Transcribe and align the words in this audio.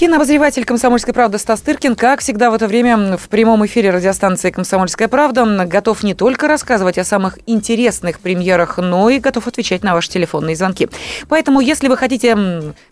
Кинообозреватель 0.00 0.64
«Комсомольской 0.64 1.12
правды» 1.12 1.36
Стас 1.36 1.60
Тыркин, 1.60 1.94
как 1.94 2.20
всегда 2.20 2.50
в 2.50 2.54
это 2.54 2.66
время 2.66 3.18
в 3.18 3.28
прямом 3.28 3.66
эфире 3.66 3.90
радиостанции 3.90 4.50
«Комсомольская 4.50 5.08
правда» 5.08 5.66
готов 5.66 6.02
не 6.02 6.14
только 6.14 6.48
рассказывать 6.48 6.96
о 6.96 7.04
самых 7.04 7.38
интересных 7.44 8.20
премьерах, 8.20 8.78
но 8.78 9.10
и 9.10 9.18
готов 9.18 9.46
отвечать 9.46 9.82
на 9.82 9.92
ваши 9.92 10.08
телефонные 10.08 10.56
звонки. 10.56 10.88
Поэтому, 11.28 11.60
если 11.60 11.88
вы 11.88 11.98
хотите 11.98 12.34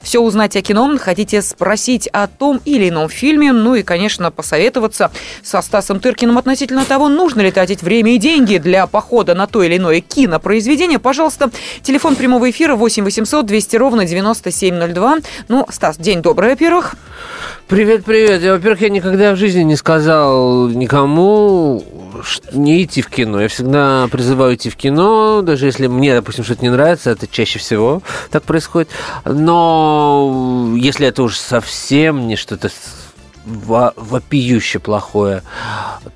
все 0.02 0.20
узнать 0.20 0.54
о 0.56 0.60
кино, 0.60 0.98
хотите 1.00 1.40
спросить 1.40 2.08
о 2.08 2.26
том 2.26 2.60
или 2.66 2.90
ином 2.90 3.08
фильме, 3.08 3.54
ну 3.54 3.74
и, 3.74 3.82
конечно, 3.82 4.30
посоветоваться 4.30 5.10
со 5.42 5.62
Стасом 5.62 6.00
Тыркиным 6.00 6.36
относительно 6.36 6.84
того, 6.84 7.08
нужно 7.08 7.40
ли 7.40 7.50
тратить 7.50 7.82
время 7.82 8.16
и 8.16 8.18
деньги 8.18 8.58
для 8.58 8.86
похода 8.86 9.32
на 9.32 9.46
то 9.46 9.62
или 9.62 9.78
иное 9.78 10.02
кинопроизведение, 10.02 10.98
пожалуйста, 10.98 11.50
телефон 11.80 12.16
прямого 12.16 12.50
эфира 12.50 12.76
8 12.76 13.02
800 13.02 13.46
200 13.46 13.76
ровно 13.76 14.04
9702. 14.04 15.18
Ну, 15.48 15.66
Стас, 15.70 15.96
день 15.96 16.20
добрый, 16.20 16.50
во-первых. 16.50 16.97
Привет, 17.68 18.04
привет. 18.06 18.40
Я, 18.40 18.54
во-первых, 18.54 18.80
я 18.80 18.88
никогда 18.88 19.34
в 19.34 19.36
жизни 19.36 19.62
не 19.62 19.76
сказал 19.76 20.68
никому 20.68 21.84
не 22.52 22.82
идти 22.82 23.02
в 23.02 23.08
кино. 23.08 23.42
Я 23.42 23.48
всегда 23.48 24.08
призываю 24.10 24.54
идти 24.54 24.70
в 24.70 24.76
кино, 24.76 25.42
даже 25.42 25.66
если 25.66 25.86
мне, 25.86 26.14
допустим, 26.14 26.44
что-то 26.44 26.62
не 26.62 26.70
нравится, 26.70 27.10
это 27.10 27.26
чаще 27.26 27.58
всего 27.58 28.02
так 28.30 28.44
происходит. 28.44 28.88
Но 29.24 30.74
если 30.76 31.06
это 31.06 31.22
уж 31.22 31.36
совсем 31.36 32.26
не 32.26 32.36
что-то 32.36 32.70
вопиюще 33.48 34.78
плохое, 34.78 35.42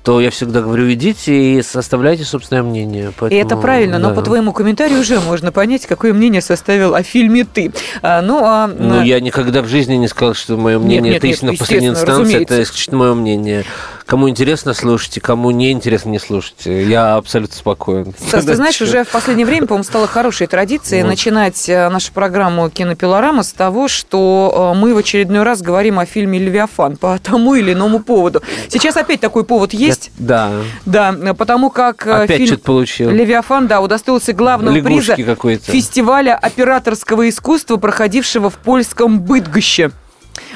то 0.03 0.21
я 0.21 0.29
всегда 0.29 0.61
говорю, 0.61 0.91
идите 0.93 1.57
и 1.57 1.61
составляйте 1.61 2.23
собственное 2.23 2.63
мнение. 2.63 3.11
Поэтому, 3.17 3.39
и 3.39 3.43
это 3.43 3.57
правильно, 3.57 3.99
да. 3.99 4.09
но 4.09 4.15
по 4.15 4.21
твоему 4.21 4.53
комментарию 4.53 4.99
уже 4.99 5.19
можно 5.19 5.51
понять, 5.51 5.85
какое 5.85 6.13
мнение 6.13 6.41
составил 6.41 6.95
о 6.95 7.03
фильме 7.03 7.45
«Ты». 7.45 7.73
А, 8.01 8.21
ну, 8.21 8.41
а... 8.43 8.67
ну, 8.67 9.01
я 9.01 9.19
никогда 9.19 9.61
в 9.61 9.67
жизни 9.67 9.95
не 9.95 10.07
сказал, 10.07 10.33
что 10.33 10.57
мое 10.57 10.79
мнение 10.79 11.01
нет, 11.01 11.13
нет, 11.13 11.17
это 11.17 11.27
истина 11.27 11.53
в 11.53 11.57
последней 11.57 11.89
инстанции, 11.89 12.23
разумеется. 12.23 12.53
это 12.53 12.63
исключительно 12.63 12.97
мое 12.97 13.13
мнение. 13.13 13.65
Кому 14.05 14.29
интересно, 14.29 14.73
слушайте, 14.73 15.21
кому 15.21 15.51
не 15.51 15.71
интересно, 15.71 16.09
не 16.09 16.19
слушайте. 16.19 16.83
Я 16.87 17.15
абсолютно 17.15 17.55
спокоен. 17.55 18.13
Стас, 18.27 18.45
ты 18.45 18.55
знаешь, 18.55 18.81
уже 18.81 19.03
в 19.03 19.09
последнее 19.09 19.45
время, 19.45 19.67
по-моему, 19.67 19.85
стало 19.85 20.07
хорошей 20.07 20.47
традицией 20.47 21.03
начинать 21.03 21.69
э, 21.69 21.89
нашу 21.89 22.11
программу 22.11 22.69
«Кинопилорама» 22.69 23.43
с 23.43 23.53
того, 23.53 23.87
что 23.87 24.73
э, 24.75 24.77
мы 24.77 24.93
в 24.93 24.97
очередной 24.97 25.43
раз 25.43 25.61
говорим 25.61 25.99
о 25.99 26.05
фильме 26.05 26.37
«Левиафан» 26.37 26.97
по 26.97 27.17
тому 27.23 27.55
или 27.55 27.73
иному 27.73 27.99
поводу. 27.99 28.43
Сейчас 28.69 28.97
опять 28.97 29.19
такой 29.19 29.43
повод 29.45 29.73
есть. 29.73 30.11
Да. 30.17 30.51
Да, 30.85 31.15
потому 31.37 31.69
как 31.69 32.05
э, 32.05 32.11
опять 32.11 32.37
фильм 32.37 32.59
получил. 32.59 33.09
«Левиафан», 33.09 33.67
да, 33.67 33.81
удостоился 33.81 34.33
главного 34.33 34.75
Лягушки 34.75 35.15
приза 35.15 35.59
фестиваля 35.71 36.35
операторского 36.35 37.27
искусства, 37.29 37.77
проходившего 37.77 38.49
в 38.49 38.55
польском 38.55 39.21
Быдгоще. 39.21 39.91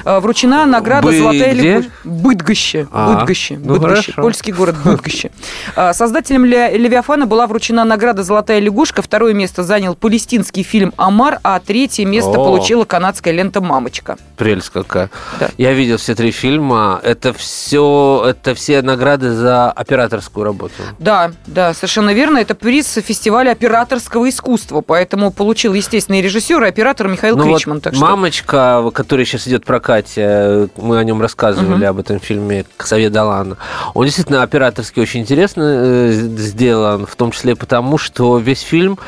Э, 0.05 0.19
вручена 0.19 0.65
награда 0.65 1.07
Бы... 1.07 1.17
«Золотая 1.17 1.53
лягушка». 1.53 1.91
Быдгоще. 2.03 2.87
А, 2.91 3.15
Быдгоще. 3.15 3.57
Ну, 3.57 3.73
Быдгоще. 3.73 4.13
Польский 4.13 4.53
город 4.53 4.75
Быдгоще. 4.83 5.31
Э, 5.75 5.93
создателем 5.93 6.45
«Левиафана» 6.45 7.25
была 7.25 7.47
вручена 7.47 7.83
награда 7.83 8.23
«Золотая 8.23 8.59
лягушка». 8.59 9.01
Второе 9.01 9.33
место 9.33 9.63
занял 9.63 9.95
палестинский 9.95 10.63
фильм 10.63 10.93
«Амар», 10.97 11.39
а 11.43 11.59
третье 11.59 12.05
место 12.05 12.31
О. 12.31 12.33
получила 12.45 12.85
канадская 12.85 13.33
лента 13.33 13.61
«Мамочка». 13.61 14.17
Прелесть 14.37 14.69
какая. 14.69 15.09
Да. 15.39 15.49
Я 15.57 15.73
видел 15.73 15.97
все 15.97 16.15
три 16.15 16.31
фильма. 16.31 16.99
Это 17.03 17.33
все, 17.33 18.23
это 18.27 18.55
все 18.55 18.81
награды 18.81 19.31
за 19.31 19.71
операторскую 19.71 20.43
работу. 20.43 20.73
Да, 20.99 21.31
да, 21.47 21.73
совершенно 21.73 22.13
верно. 22.13 22.37
Это 22.37 22.55
приз 22.55 22.93
фестиваля 23.03 23.51
операторского 23.51 24.29
искусства. 24.29 24.81
Поэтому 24.81 25.31
получил, 25.31 25.73
естественно, 25.73 26.19
и 26.19 26.21
режиссер, 26.21 26.63
и 26.63 26.67
оператор 26.67 27.07
Михаил 27.07 27.37
ну 27.37 27.43
Кричман. 27.43 27.77
Вот 27.77 27.83
так 27.83 27.95
что... 27.95 28.01
«Мамочка», 28.01 28.91
которая 28.93 29.25
сейчас 29.25 29.47
идет 29.47 29.65
прокат 29.65 29.86
прокате, 29.87 30.69
мы 30.75 30.99
о 30.99 31.03
нем 31.03 31.21
рассказывали, 31.21 31.83
угу. 31.83 31.89
об 31.89 31.99
этом 31.99 32.19
фильме 32.19 32.65
«Ксавье 32.75 33.09
Далан». 33.09 33.55
Он 33.93 34.05
действительно 34.05 34.43
операторски 34.43 34.99
очень 34.99 35.21
интересно 35.21 35.63
э, 35.63 36.11
сделан, 36.11 37.05
в 37.05 37.15
том 37.15 37.31
числе 37.31 37.55
потому, 37.55 37.97
что 37.97 38.37
весь 38.37 38.61
фильм 38.61 38.99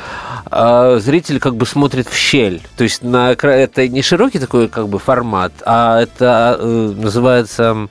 э, 0.49 0.99
зритель 1.01 1.39
как 1.39 1.55
бы 1.55 1.65
смотрит 1.65 2.07
в 2.07 2.15
щель. 2.15 2.61
То 2.77 2.83
есть 2.85 3.03
на 3.03 3.31
это 3.33 3.87
не 3.89 4.01
широкий 4.01 4.39
такой 4.39 4.69
как 4.69 4.87
бы 4.87 4.99
формат, 4.99 5.51
а 5.65 6.01
это 6.01 6.57
э, 6.59 6.93
называется 6.95 7.89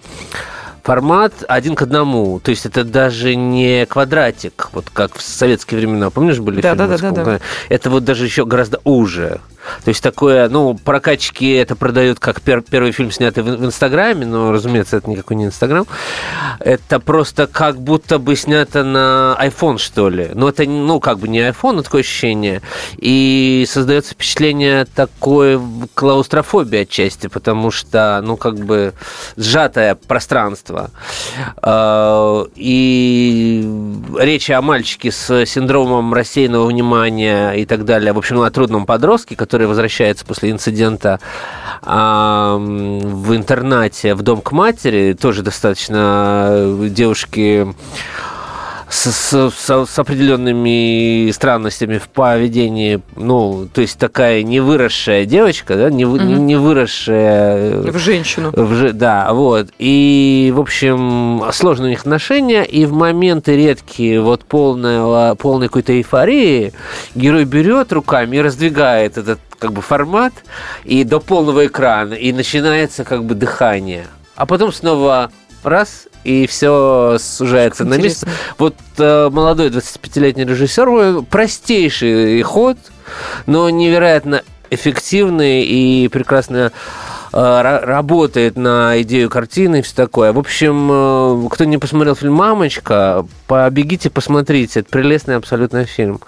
формат 0.83 1.35
один 1.47 1.75
к 1.75 1.83
одному. 1.83 2.41
То 2.41 2.51
есть 2.51 2.65
это 2.65 2.85
даже 2.85 3.37
не 3.37 3.85
квадратик, 3.85 4.71
вот 4.73 4.87
как 4.91 5.15
в 5.15 5.21
советские 5.21 5.81
времена. 5.81 6.09
Помнишь, 6.09 6.39
были 6.39 6.63
да, 6.63 6.75
фильмы? 6.75 6.89
Да, 6.89 6.97
да, 6.97 7.11
да, 7.11 7.25
да. 7.25 7.41
Это 7.69 7.91
вот 7.91 8.05
даже 8.05 8.25
еще 8.25 8.47
гораздо 8.47 8.81
уже. 8.85 9.41
То 9.85 9.89
есть 9.89 10.03
такое, 10.03 10.49
ну, 10.49 10.75
прокачки 10.75 11.53
это 11.53 11.77
продают 11.77 12.19
как 12.19 12.41
пер, 12.41 12.63
первый 12.63 12.93
фильм, 12.93 13.11
снятый 13.11 13.43
в, 13.43 13.47
в 13.47 13.65
Инстаграме, 13.65 14.27
но, 14.27 14.53
разумеется, 14.53 14.97
это 14.97 15.11
никакой 15.11 15.37
не 15.37 15.47
Инстаграм. 15.47 15.87
Это 16.61 17.01
просто 17.01 17.47
как 17.47 17.81
будто 17.81 18.19
бы 18.19 18.37
снято 18.37 18.83
на 18.85 19.37
iPhone, 19.41 19.79
что 19.79 20.09
ли. 20.09 20.31
Но 20.35 20.49
это, 20.49 20.65
ну, 20.65 21.01
как 21.01 21.19
бы 21.19 21.29
не 21.29 21.41
iPhone, 21.41 21.73
но 21.73 21.83
такое 21.83 22.01
ощущение. 22.01 22.63
И 22.97 23.67
создается 23.69 24.15
впечатление 24.15 24.85
такой 24.85 25.61
клаустрофобии 25.95 26.81
отчасти, 26.81 27.27
потому 27.27 27.71
что, 27.71 28.21
ну, 28.23 28.37
как 28.37 28.57
бы 28.57 28.95
сжатое 29.37 29.95
пространство. 29.95 30.91
А, 31.57 32.45
и 32.55 33.69
речь 34.19 34.51
о 34.51 34.63
мальчике 34.63 35.11
с 35.13 35.47
синдромом 35.47 36.13
рассеянного 36.15 36.67
внимания 36.67 37.53
и 37.53 37.65
так 37.65 37.85
далее, 37.85 38.13
в 38.13 38.19
общем, 38.19 38.41
о 38.41 38.51
трудном 38.51 38.87
подростке, 38.87 39.37
который 39.37 39.58
который 39.59 39.67
возвращается 39.67 40.25
после 40.25 40.53
инцидента 40.53 41.19
в 41.83 43.35
интернате 43.35 44.15
в 44.15 44.23
дом 44.23 44.41
к 44.41 44.53
матери, 44.53 45.17
тоже 45.21 45.43
достаточно 45.43 46.77
девушки 46.91 47.67
с, 48.91 49.13
с, 49.13 49.87
с 49.87 49.99
определенными 49.99 51.31
странностями 51.31 51.99
в 51.99 52.09
поведении, 52.09 53.01
ну, 53.17 53.69
то 53.73 53.81
есть 53.81 53.99
такая 53.99 54.43
невыросшая 54.43 55.27
девочка, 55.27 55.77
да, 55.77 55.91
не, 55.91 56.05
угу. 56.05 56.19
не 56.19 56.57
выросшая... 56.57 57.81
В 57.81 57.99
женщину. 57.99 58.51
В, 58.55 58.93
да, 58.93 59.33
вот. 59.33 59.69
И, 59.79 60.53
в 60.55 60.61
общем, 60.61 61.43
сложные 61.53 61.89
у 61.89 61.91
них 61.91 62.01
отношения, 62.01 62.65
и 62.65 62.87
в 62.87 62.93
моменты 62.93 63.57
редкие, 63.57 64.21
вот 64.21 64.45
полной, 64.45 65.37
полной 65.37 65.69
какой-то 65.69 65.93
эйфории, 65.93 66.73
герой 67.15 67.45
берет 67.45 67.93
руками 67.93 68.37
и 68.37 68.41
раздвигает 68.41 69.19
этот 69.19 69.39
как 69.59 69.73
бы 69.73 69.83
формат 69.83 70.33
и 70.85 71.05
до 71.05 71.21
полного 71.21 71.67
экрана, 71.67 72.15
и 72.15 72.33
начинается 72.33 73.05
как 73.05 73.25
бы 73.25 73.35
дыхание. 73.35 74.07
А 74.37 74.47
потом 74.47 74.73
снова 74.73 75.31
раз, 75.63 76.08
и 76.25 76.47
все 76.47 77.17
сужается 77.19 77.85
на 77.85 77.95
место. 77.95 78.29
Вот 78.59 78.75
э, 78.99 79.29
молодой 79.31 79.69
25-летний 79.69 80.45
режиссер, 80.45 81.23
простейший 81.23 82.43
ход, 82.43 82.79
но 83.47 83.71
невероятно 83.71 84.43
эффективный 84.71 85.63
и 85.65 86.09
прекрасно 86.09 86.71
Э, 86.71 86.71
работает 87.33 88.57
на 88.57 89.01
идею 89.03 89.29
картины 89.29 89.81
и 89.81 89.83
все 89.83 89.95
такое. 89.95 90.33
В 90.33 90.39
общем, 90.39 90.89
э, 90.91 91.49
кто 91.51 91.65
не 91.65 91.77
посмотрел 91.79 92.15
фильм 92.15 92.35
«Мамочка», 92.35 93.27
побегите, 93.47 94.11
посмотрите. 94.11 94.81
Это 94.81 94.89
прелестный 94.89 95.37
абсолютно 95.37 95.85
фильм. 95.85 96.21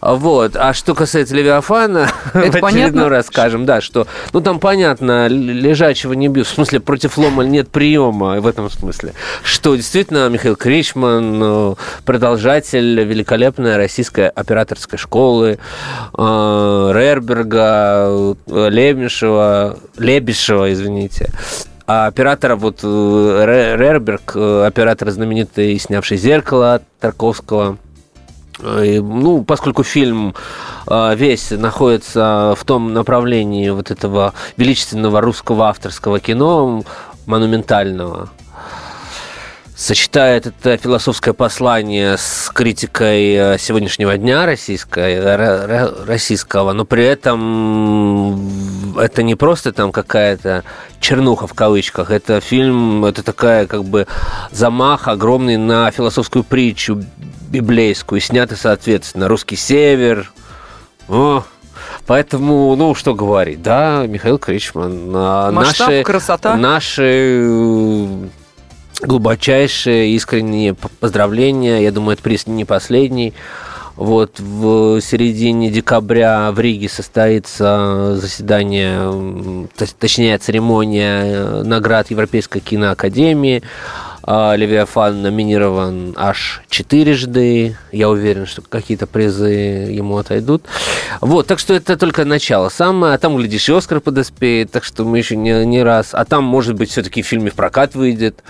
Вот. 0.00 0.56
А 0.56 0.74
что 0.74 0.94
касается 0.94 1.36
Левиафана, 1.36 2.08
Это 2.34 2.58
в 2.60 2.64
очередной 2.64 3.08
раз 3.08 3.26
скажем, 3.26 3.66
да, 3.66 3.80
что, 3.80 4.06
ну, 4.32 4.40
там 4.40 4.58
понятно, 4.58 5.28
лежачего 5.28 6.14
не 6.14 6.28
бьют. 6.28 6.46
В 6.46 6.50
смысле, 6.50 6.80
против 6.80 7.18
лома 7.18 7.44
нет 7.44 7.68
приема 7.68 8.40
в 8.40 8.46
этом 8.46 8.70
смысле. 8.70 9.12
Что 9.42 9.76
действительно 9.76 10.28
Михаил 10.28 10.56
Кричман, 10.56 11.40
э, 11.42 11.74
продолжатель 12.04 13.02
великолепной 13.02 13.76
российской 13.76 14.28
операторской 14.28 14.98
школы, 14.98 15.58
Рерберга, 16.14 18.34
Лебешева, 18.46 19.78
Лебедева, 19.98 20.32
Бишева, 20.42 20.72
извините. 20.72 21.30
А 21.86 22.06
оператора, 22.06 22.56
вот 22.56 22.80
э, 22.82 23.76
Рерберг, 23.78 24.32
э, 24.34 24.64
оператор 24.66 25.10
знаменитый, 25.10 25.78
снявший 25.78 26.16
«Зеркало» 26.16 26.82
Тарковского, 26.98 27.78
и, 28.82 28.98
ну, 28.98 29.44
поскольку 29.44 29.84
фильм 29.84 30.34
э, 30.88 31.14
весь 31.14 31.52
находится 31.52 32.54
в 32.58 32.64
том 32.64 32.92
направлении 32.92 33.70
вот 33.70 33.92
этого 33.92 34.34
величественного 34.56 35.20
русского 35.20 35.68
авторского 35.68 36.18
кино, 36.18 36.82
монументального, 37.26 38.30
сочетает 39.82 40.46
это 40.46 40.76
философское 40.76 41.32
послание 41.32 42.16
с 42.16 42.50
критикой 42.54 43.34
э, 43.34 43.58
сегодняшнего 43.58 44.16
дня 44.16 44.46
российской, 44.46 46.04
российского, 46.06 46.72
но 46.72 46.84
при 46.84 47.04
этом 47.04 48.96
это 48.96 49.24
не 49.24 49.34
просто 49.34 49.72
там 49.72 49.90
какая-то 49.90 50.62
чернуха 51.00 51.48
в 51.48 51.54
кавычках, 51.54 52.12
это 52.12 52.40
фильм, 52.40 53.04
это 53.04 53.24
такая 53.24 53.66
как 53.66 53.82
бы 53.84 54.06
замах 54.52 55.08
огромный 55.08 55.56
на 55.56 55.90
философскую 55.90 56.44
притчу 56.44 57.02
библейскую, 57.50 58.20
снятый, 58.20 58.56
соответственно, 58.56 59.26
русский 59.26 59.56
север, 59.56 60.30
о, 61.08 61.42
Поэтому, 62.06 62.74
ну, 62.76 62.94
что 62.94 63.14
говорить, 63.14 63.62
да, 63.62 64.06
Михаил 64.06 64.38
Кричман. 64.38 65.12
А, 65.14 65.50
Масштаб, 65.52 65.88
наши, 65.88 66.02
красота. 66.02 66.56
Наши 66.56 67.02
э, 67.44 68.28
глубочайшие 69.02 70.14
искренние 70.14 70.74
поздравления. 70.74 71.82
Я 71.82 71.92
думаю, 71.92 72.14
это 72.14 72.22
приз 72.22 72.46
не 72.46 72.64
последний. 72.64 73.34
Вот 73.96 74.40
в 74.40 75.00
середине 75.02 75.70
декабря 75.70 76.50
в 76.50 76.58
Риге 76.58 76.88
состоится 76.88 78.16
заседание, 78.16 79.68
точнее 79.98 80.38
церемония 80.38 81.24
э, 81.24 81.62
наград 81.62 82.10
Европейской 82.10 82.60
киноакадемии. 82.60 83.62
А, 84.24 84.54
Левиафан 84.54 85.20
номинирован 85.22 86.14
аж 86.16 86.62
четырежды. 86.68 87.76
Я 87.90 88.08
уверен, 88.08 88.46
что 88.46 88.62
какие-то 88.62 89.06
призы 89.06 89.48
ему 89.48 90.16
отойдут. 90.16 90.64
Вот, 91.20 91.46
так 91.46 91.58
что 91.58 91.74
это 91.74 91.96
только 91.96 92.24
начало 92.24 92.68
самое. 92.68 93.14
А 93.14 93.18
там, 93.18 93.36
глядишь, 93.36 93.68
и 93.68 93.72
Оскар 93.72 94.00
подоспеет, 94.00 94.70
так 94.70 94.84
что 94.84 95.04
мы 95.04 95.18
еще 95.18 95.36
не, 95.36 95.64
не 95.66 95.82
раз. 95.82 96.10
А 96.12 96.24
там, 96.24 96.44
может 96.44 96.74
быть, 96.76 96.90
все-таки 96.90 97.22
в 97.22 97.26
фильме 97.26 97.50
в 97.50 97.54
прокат 97.54 97.94
выйдет. 97.94 98.42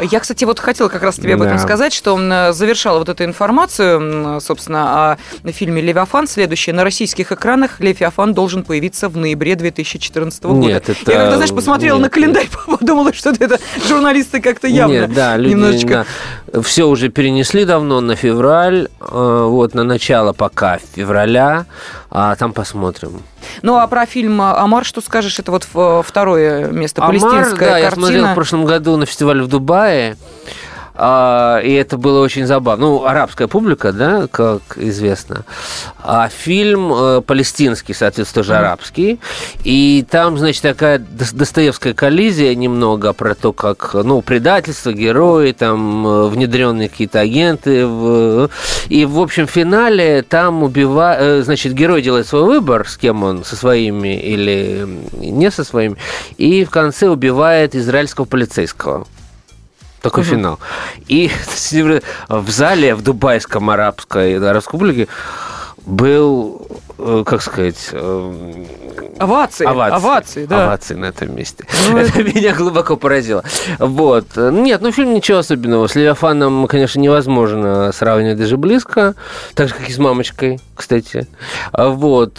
Я, 0.00 0.20
кстати, 0.20 0.44
вот 0.44 0.58
хотела 0.58 0.88
как 0.88 1.02
раз 1.02 1.16
тебе 1.16 1.34
об 1.34 1.42
этом 1.42 1.58
сказать, 1.58 1.92
что 1.92 2.14
он 2.14 2.28
завершала 2.52 2.98
вот 2.98 3.08
эту 3.08 3.24
информацию, 3.24 4.40
собственно, 4.40 5.12
о 5.12 5.16
фильме 5.52 5.80
«Левиафан». 5.80 6.26
Следующее. 6.26 6.74
На 6.74 6.84
российских 6.84 7.32
экранах 7.32 7.80
«Левиафан» 7.80 8.34
должен 8.34 8.64
появиться 8.64 9.08
в 9.08 9.16
ноябре 9.16 9.54
2014 9.54 10.42
года. 10.44 10.58
Нет, 10.58 10.88
это... 10.88 11.10
Я 11.10 11.18
когда, 11.18 11.36
знаешь, 11.36 11.52
посмотрела 11.52 11.96
Нет. 11.96 12.04
на 12.04 12.10
календарь, 12.10 12.48
подумала, 12.66 13.12
что 13.12 13.30
это 13.30 13.58
журналисты 13.88 14.40
как-то 14.40 14.68
явно 14.68 14.92
Нет, 14.92 15.13
да, 15.16 15.36
люди 15.36 15.52
немножечко... 15.52 16.06
Да, 16.52 16.62
все 16.62 16.84
уже 16.84 17.08
перенесли 17.08 17.64
давно 17.64 18.00
на 18.00 18.16
февраль, 18.16 18.88
э, 19.00 19.46
вот 19.48 19.74
на 19.74 19.84
начало 19.84 20.32
пока 20.32 20.78
февраля, 20.94 21.66
а 22.10 22.36
там 22.36 22.52
посмотрим. 22.52 23.22
Ну, 23.62 23.76
а 23.76 23.86
про 23.86 24.06
фильм 24.06 24.40
«Амар» 24.40 24.84
что 24.84 25.00
скажешь? 25.00 25.38
Это 25.38 25.50
вот 25.50 25.66
второе 26.04 26.68
место, 26.68 27.02
Амар, 27.02 27.10
палестинская 27.10 27.68
да, 27.68 27.80
картина. 27.80 27.84
я 27.84 27.90
смотрел 27.90 28.26
в 28.26 28.34
прошлом 28.34 28.64
году 28.64 28.96
на 28.96 29.06
фестивале 29.06 29.42
в 29.42 29.48
Дубае. 29.48 30.16
А, 30.96 31.58
и 31.58 31.72
это 31.72 31.98
было 31.98 32.22
очень 32.22 32.46
забавно. 32.46 32.86
Ну, 32.86 33.04
арабская 33.04 33.48
публика, 33.48 33.92
да, 33.92 34.28
как 34.30 34.62
известно. 34.76 35.44
А 36.02 36.28
фильм 36.28 36.92
э, 36.94 37.20
палестинский, 37.20 37.94
соответственно, 37.94 38.42
тоже 38.42 38.56
арабский. 38.56 39.18
И 39.64 40.06
там, 40.08 40.38
значит, 40.38 40.62
такая 40.62 40.98
достоевская 40.98 41.94
коллизия 41.94 42.54
немного 42.54 43.12
про 43.12 43.34
то, 43.34 43.52
как, 43.52 43.94
ну, 43.94 44.22
предательство, 44.22 44.92
герои, 44.92 45.52
там, 45.52 46.06
э, 46.06 46.28
внедренные 46.28 46.88
какие-то 46.88 47.20
агенты. 47.20 47.86
В... 47.86 48.50
И, 48.88 49.04
в 49.04 49.18
общем, 49.18 49.46
в 49.46 49.50
финале 49.50 50.22
там 50.22 50.62
убивают... 50.62 51.20
Э, 51.20 51.42
значит, 51.42 51.74
герой 51.74 52.02
делает 52.02 52.28
свой 52.28 52.44
выбор, 52.44 52.88
с 52.88 52.96
кем 52.96 53.24
он, 53.24 53.44
со 53.44 53.56
своими 53.56 54.20
или 54.20 54.86
не 55.12 55.50
со 55.50 55.64
своими, 55.64 55.96
и 56.36 56.64
в 56.64 56.70
конце 56.70 57.08
убивает 57.08 57.74
израильского 57.74 58.26
полицейского 58.26 59.06
такой 60.04 60.22
угу. 60.22 60.30
финал. 60.30 60.58
И 61.08 61.30
в 62.28 62.50
зале 62.50 62.94
в 62.94 63.02
Дубайском 63.02 63.70
арабской 63.70 64.34
республике 64.34 65.08
был, 65.86 66.66
э, 66.98 67.24
как 67.26 67.42
сказать... 67.42 67.88
Э, 67.92 68.64
овации. 69.18 69.66
Овации, 69.66 69.96
овации, 69.96 70.46
да. 70.46 70.64
Овации 70.64 70.94
на 70.94 71.06
этом 71.06 71.34
месте. 71.34 71.64
Ну, 71.88 71.96
это, 71.98 72.20
это 72.20 72.22
меня 72.22 72.54
глубоко 72.54 72.96
поразило. 72.96 73.42
Вот. 73.78 74.36
Нет, 74.36 74.82
ну 74.82 74.92
фильм 74.92 75.14
ничего 75.14 75.38
особенного. 75.38 75.86
С 75.86 75.94
Левиафаном, 75.94 76.66
конечно, 76.66 77.00
невозможно 77.00 77.90
сравнивать 77.92 78.38
даже 78.38 78.56
близко. 78.56 79.14
Так 79.54 79.68
же, 79.68 79.74
как 79.74 79.88
и 79.88 79.92
с 79.92 79.98
«Мамочкой», 79.98 80.60
кстати. 80.74 81.26
Вот. 81.72 82.38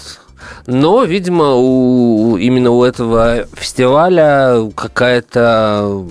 Но, 0.67 1.03
видимо, 1.03 1.55
у, 1.55 2.37
именно 2.37 2.71
у 2.71 2.83
этого 2.83 3.45
фестиваля 3.53 4.69
какая-то 4.75 6.05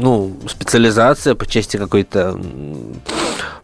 ну, 0.00 0.36
специализация 0.48 1.34
по 1.34 1.46
части 1.46 1.76
какой-то 1.76 2.38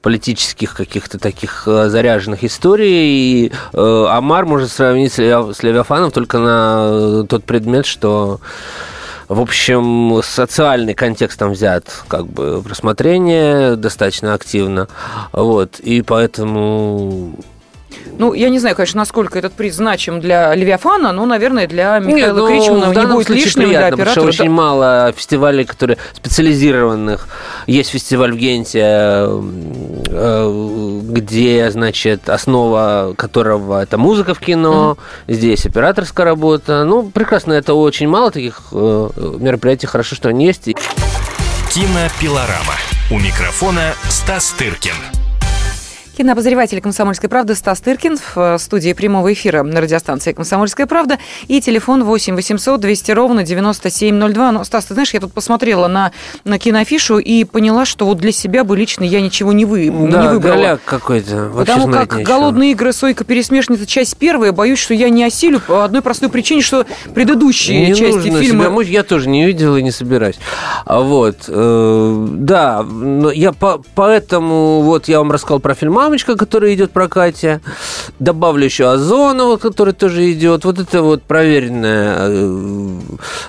политических 0.03 0.75
каких-то 0.75 1.19
таких 1.19 1.65
э, 1.67 1.89
заряженных 1.89 2.45
историй. 2.45 3.47
И 3.47 3.53
э, 3.73 4.07
Амар 4.09 4.47
можно 4.47 4.69
сравнить 4.69 5.13
с, 5.13 5.19
Левиафаном 5.19 6.13
только 6.13 6.39
на 6.39 7.23
э, 7.23 7.25
тот 7.29 7.45
предмет, 7.45 7.87
что 7.87 8.41
в 9.29 9.41
общем, 9.41 10.21
социальный 10.23 10.95
контекст 10.95 11.39
там 11.41 11.51
взят 11.51 12.05
как 12.07 12.29
бы 12.29 12.61
в 12.61 12.69
рассмотрение 12.69 13.75
достаточно 13.75 14.35
активно. 14.35 14.87
Вот. 15.33 15.81
И 15.81 16.03
поэтому 16.03 17.35
ну, 18.19 18.35
я 18.35 18.49
не 18.49 18.59
знаю, 18.59 18.77
конечно, 18.77 18.99
насколько 18.99 19.39
этот 19.39 19.53
приз 19.53 19.77
значим 19.77 20.21
для 20.21 20.55
Левиафана, 20.55 21.13
но, 21.13 21.27
наверное, 21.27 21.67
для 21.67 21.99
Михаила 21.99 22.39
ну, 22.39 22.49
Кричмана 22.49 22.93
не 22.93 23.07
будет 23.07 23.29
лишним 23.29 23.69
для 23.69 23.87
оператора. 23.87 24.09
Потому 24.09 24.33
что 24.33 24.43
очень 24.43 24.51
мало 24.51 25.13
фестивалей, 25.17 25.65
которые 25.65 25.99
специализированных. 26.15 27.29
Есть 27.67 27.91
фестиваль 27.91 28.33
в 28.33 28.37
Генте, 28.37 28.81
э, 28.83 29.41
где, 31.05 31.71
значит, 31.71 32.29
основа 32.29 33.15
которого 33.17 33.83
это 33.83 33.99
музыка 33.99 34.35
в 34.35 34.41
кино, 34.41 34.97
mm-hmm. 34.99 35.35
здесь 35.35 35.67
операторская 35.67 36.27
работа. 36.27 36.85
Ну, 36.85 37.11
прекрасно, 37.11 37.53
это 37.53 37.75
очень 37.75 38.09
мало 38.09 38.31
таких 38.31 38.61
э, 38.73 39.09
мероприятий, 39.39 39.87
хорошо, 39.87 40.17
что 40.17 40.29
они 40.29 40.47
есть. 40.47 40.65
Кинопилорама. 41.71 42.75
У 43.11 43.19
микрофона 43.19 43.93
Стас 44.09 44.55
Тыркин. 44.59 45.26
Кинообозреватель 46.17 46.81
«Комсомольской 46.81 47.29
правды» 47.29 47.55
Стас 47.55 47.81
Тыркин 47.81 48.17
в 48.17 48.37
э, 48.37 48.59
студии 48.59 48.95
прямого 48.95 49.35
эфира 49.35 49.63
на 49.63 49.83
радиостанции 49.83 50.33
«Комсомольская 50.33 50.87
правда» 50.87 51.19
и 51.47 51.61
телефон 51.61 52.05
8 52.05 52.35
800 52.35 52.81
200 52.81 53.11
ровно 53.11 53.43
9702. 53.43 54.53
Но, 54.53 54.65
Стас, 54.65 54.87
ты 54.87 54.95
знаешь, 54.95 55.13
я 55.13 55.21
тут 55.21 55.35
посмотрела 55.35 55.89
на, 55.89 56.13
на 56.45 56.59
киноафишу 56.59 57.19
и 57.19 57.45
поняла, 57.45 57.85
что 57.85 58.07
вот 58.07 58.17
для 58.17 58.33
себя 58.33 58.65
бы 58.65 58.79
лично 58.79 59.05
я 59.05 59.21
ничего 59.21 59.53
не, 59.53 59.67
вы, 59.67 59.91
да, 59.91 60.23
не 60.23 60.29
выбрала. 60.29 60.81
какой-то. 60.83 61.51
Потому 61.55 61.93
как 61.93 62.15
нечего. 62.15 62.27
«Голодные 62.27 62.71
игры», 62.71 62.95
«Сойка 62.95 63.25
пересмешница», 63.25 63.85
часть 63.85 64.17
первая, 64.17 64.53
боюсь, 64.53 64.79
что 64.79 64.95
я 64.95 65.11
не 65.11 65.23
осилю 65.23 65.61
по 65.61 65.85
одной 65.85 66.01
простой 66.01 66.31
причине, 66.31 66.63
что 66.63 66.87
предыдущие 67.15 67.89
не 67.89 67.95
части 67.95 68.31
фильма... 68.41 68.65
Себя 68.65 68.83
я 68.91 69.03
тоже 69.03 69.29
не 69.29 69.45
видел 69.45 69.77
и 69.77 69.83
не 69.83 69.91
собираюсь. 69.91 70.39
А 70.87 71.01
вот, 71.01 71.45
э, 71.47 72.27
да, 72.31 72.83
но 72.83 73.31
я 73.31 73.53
по, 73.53 73.83
поэтому 73.95 74.81
вот 74.81 75.09
я 75.09 75.19
вам 75.19 75.31
рассказал 75.31 75.61
про 75.61 75.75
фильм 75.75 76.06
«Мамочка», 76.07 76.37
который 76.37 76.73
идет 76.75 76.91
в 76.91 76.93
прокате. 76.93 77.61
Добавлю 78.21 78.65
еще 78.65 78.89
Озонова, 78.89 79.57
который 79.57 79.93
тоже 79.93 80.31
идет. 80.31 80.65
Вот 80.65 80.79
это 80.79 81.03
вот 81.03 81.25
проверенное 81.25 82.17
э, 82.21 83.01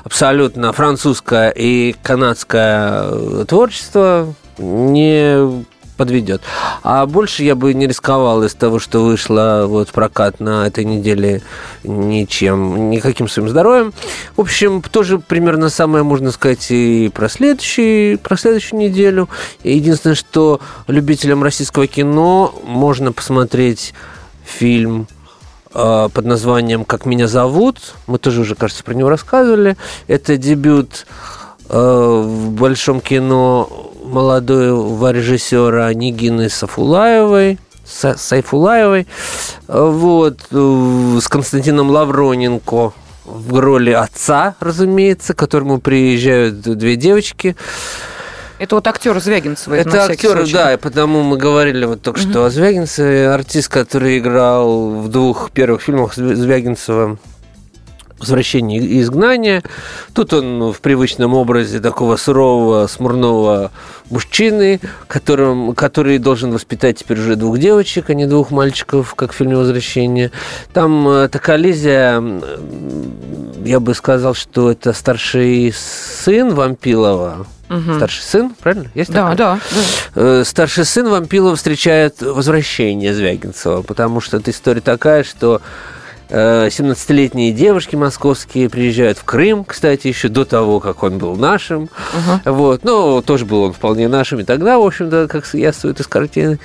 абсолютно 0.03 0.73
французское 0.73 1.51
и 1.51 1.95
канадское 2.01 3.45
творчество 3.45 4.33
не 4.57 5.63
подведет. 5.97 6.41
А 6.83 7.05
больше 7.05 7.43
я 7.43 7.55
бы 7.55 7.73
не 7.73 7.87
рисковал 7.87 8.43
из 8.43 8.53
того, 8.53 8.79
что 8.79 9.03
вышло 9.03 9.65
вот 9.67 9.89
в 9.89 9.91
прокат 9.91 10.39
на 10.39 10.67
этой 10.67 10.85
неделе 10.85 11.41
ничем, 11.83 12.89
никаким 12.89 13.27
своим 13.27 13.49
здоровьем. 13.49 13.93
В 14.35 14.41
общем, 14.41 14.81
тоже 14.81 15.19
примерно 15.19 15.69
самое 15.69 16.03
можно 16.03 16.31
сказать 16.31 16.67
и 16.69 17.11
про, 17.13 17.27
следующий, 17.27 18.17
про 18.17 18.37
следующую 18.37 18.79
неделю. 18.79 19.27
Единственное, 19.63 20.15
что 20.15 20.61
любителям 20.87 21.43
российского 21.43 21.87
кино 21.87 22.53
можно 22.63 23.11
посмотреть 23.11 23.93
фильм 24.45 25.07
э, 25.73 26.09
под 26.13 26.25
названием 26.25 26.85
«Как 26.85 27.05
меня 27.05 27.27
зовут». 27.27 27.95
Мы 28.05 28.19
тоже 28.19 28.41
уже, 28.41 28.55
кажется, 28.55 28.83
про 28.83 28.93
него 28.93 29.09
рассказывали. 29.09 29.77
Это 30.07 30.37
дебют 30.37 31.05
э, 31.69 31.77
в 31.77 32.51
большом 32.51 33.01
кино 33.01 33.91
молодого 34.07 35.11
режиссера 35.11 35.93
Нигины 35.93 36.49
Сафулаевой, 36.49 37.59
Сайфулаевой, 37.85 39.07
вот, 39.67 40.39
с 40.51 41.27
Константином 41.27 41.89
Лавроненко 41.89 42.93
в 43.25 43.59
роли 43.59 43.91
отца, 43.91 44.55
разумеется, 44.59 45.33
к 45.33 45.37
которому 45.37 45.79
приезжают 45.79 46.61
две 46.61 46.95
девочки. 46.95 47.55
Это 48.59 48.75
вот 48.75 48.87
актер 48.87 49.19
Звягинцева. 49.19 49.75
Это 49.75 50.05
актер, 50.05 50.49
да, 50.51 50.73
и 50.73 50.77
потому 50.77 51.21
мы 51.21 51.37
говорили 51.37 51.85
вот 51.85 52.01
только 52.01 52.21
угу. 52.21 52.29
что 52.29 52.45
о 52.45 52.49
Звягинцеве, 52.49 53.29
артист, 53.29 53.69
который 53.69 54.17
играл 54.17 54.89
в 54.89 55.09
двух 55.09 55.51
первых 55.51 55.81
фильмах 55.81 56.15
Звягинцева 56.15 57.17
возвращение 58.19 58.79
и 58.79 59.01
изгнание. 59.01 59.63
Тут 60.13 60.33
он 60.33 60.71
в 60.71 60.81
привычном 60.81 61.33
образе 61.33 61.79
такого 61.79 62.15
сурового, 62.17 62.87
смурного 62.87 63.71
мужчины, 64.09 64.79
которым, 65.07 65.73
который 65.73 66.17
должен 66.17 66.51
воспитать 66.51 66.97
теперь 66.97 67.19
уже 67.19 67.35
двух 67.35 67.59
девочек, 67.59 68.09
а 68.09 68.13
не 68.13 68.25
двух 68.25 68.51
мальчиков, 68.51 69.15
как 69.15 69.31
в 69.31 69.35
фильме 69.35 69.57
«Возвращение». 69.57 70.31
Там 70.73 71.07
э, 71.07 71.25
эта 71.25 71.39
коллизия, 71.39 72.23
я 73.63 73.79
бы 73.79 73.93
сказал, 73.93 74.33
что 74.33 74.71
это 74.71 74.93
старший 74.93 75.73
сын 75.73 76.53
Вампилова, 76.53 77.45
Угу. 77.69 77.95
Старший 77.97 78.23
сын, 78.23 78.55
правильно? 78.61 78.89
Есть 78.95 79.11
да, 79.11 79.35
да, 79.35 79.35
да. 79.35 79.59
Э, 80.15 80.43
старший 80.45 80.85
сын 80.85 81.09
Вампилова 81.09 81.57
встречает 81.57 82.21
возвращение 82.21 83.13
Звягинцева, 83.13 83.81
потому 83.81 84.21
что 84.21 84.37
эта 84.37 84.51
история 84.51 84.79
такая, 84.79 85.25
что 85.25 85.61
17-летние 86.29 87.51
девушки 87.51 87.95
московские 87.95 88.69
приезжают 88.69 89.17
в 89.17 89.23
Крым, 89.23 89.63
кстати, 89.63 90.07
еще 90.07 90.27
до 90.27 90.45
того, 90.45 90.79
как 90.79 91.03
он 91.03 91.17
был 91.17 91.35
нашим. 91.35 91.83
Угу. 91.83 92.53
Вот. 92.53 92.83
Ну, 92.83 93.21
тоже 93.21 93.45
был 93.45 93.63
он 93.63 93.73
вполне 93.73 94.07
нашим 94.07 94.39
и 94.39 94.43
тогда, 94.43 94.77
в 94.77 94.85
общем-то, 94.85 95.27
как 95.27 95.45
яствует 95.53 95.99
из 95.99 96.07
картины. 96.07 96.59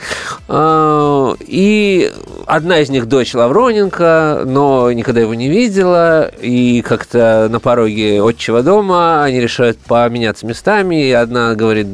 И 0.48 2.12
одна 2.54 2.80
из 2.80 2.90
них 2.90 3.06
дочь 3.06 3.34
Лавроненко, 3.34 4.42
но 4.44 4.92
никогда 4.92 5.22
его 5.22 5.34
не 5.34 5.48
видела. 5.48 6.30
И 6.40 6.82
как-то 6.82 7.48
на 7.50 7.60
пороге 7.60 8.22
отчего 8.22 8.62
дома 8.62 9.24
они 9.24 9.40
решают 9.40 9.78
поменяться 9.78 10.46
местами. 10.46 11.08
И 11.08 11.12
одна 11.12 11.54
говорит, 11.54 11.86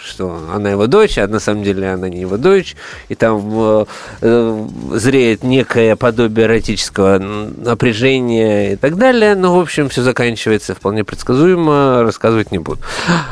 что 0.00 0.38
она 0.54 0.70
его 0.70 0.86
дочь, 0.86 1.18
а 1.18 1.26
на 1.26 1.40
самом 1.40 1.64
деле 1.64 1.90
она 1.90 2.08
не 2.08 2.20
его 2.20 2.36
дочь. 2.36 2.76
И 3.08 3.16
там 3.16 3.86
э, 4.22 4.66
зреет 4.92 5.42
некое 5.42 5.96
подобие 5.96 6.46
эротического 6.46 7.18
напряжения 7.18 8.74
и 8.74 8.76
так 8.76 8.96
далее. 8.96 9.34
Ну, 9.34 9.56
в 9.56 9.60
общем, 9.60 9.88
все 9.88 10.02
заканчивается 10.02 10.76
вполне 10.76 11.02
предсказуемо, 11.02 12.02
рассказывать 12.04 12.52
не 12.52 12.58
буду. 12.58 12.78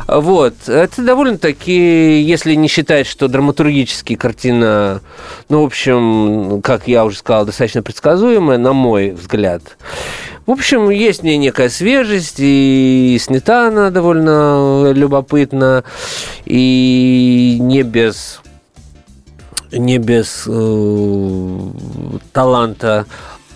Вот. 0.08 0.54
Это 0.66 1.02
довольно-таки, 1.02 2.20
если 2.20 2.54
не 2.54 2.66
считать, 2.66 3.06
что 3.06 3.28
драматургически 3.28 4.16
картина, 4.16 5.00
ну, 5.48 5.62
в 5.62 5.66
общем, 5.66 6.47
как 6.62 6.88
я 6.88 7.04
уже 7.04 7.18
сказал, 7.18 7.46
достаточно 7.46 7.82
предсказуемая, 7.82 8.58
на 8.58 8.72
мой 8.72 9.10
взгляд. 9.10 9.62
В 10.46 10.50
общем, 10.50 10.90
есть 10.90 11.20
в 11.20 11.24
ней 11.24 11.36
некая 11.36 11.68
свежесть, 11.68 12.36
и 12.38 13.18
снята 13.20 13.68
она 13.68 13.90
довольно 13.90 14.92
любопытно, 14.92 15.84
и 16.44 17.58
не 17.60 17.82
без 17.82 18.40
не 19.72 19.98
без 19.98 20.44
э, 20.46 21.58
таланта 22.32 23.06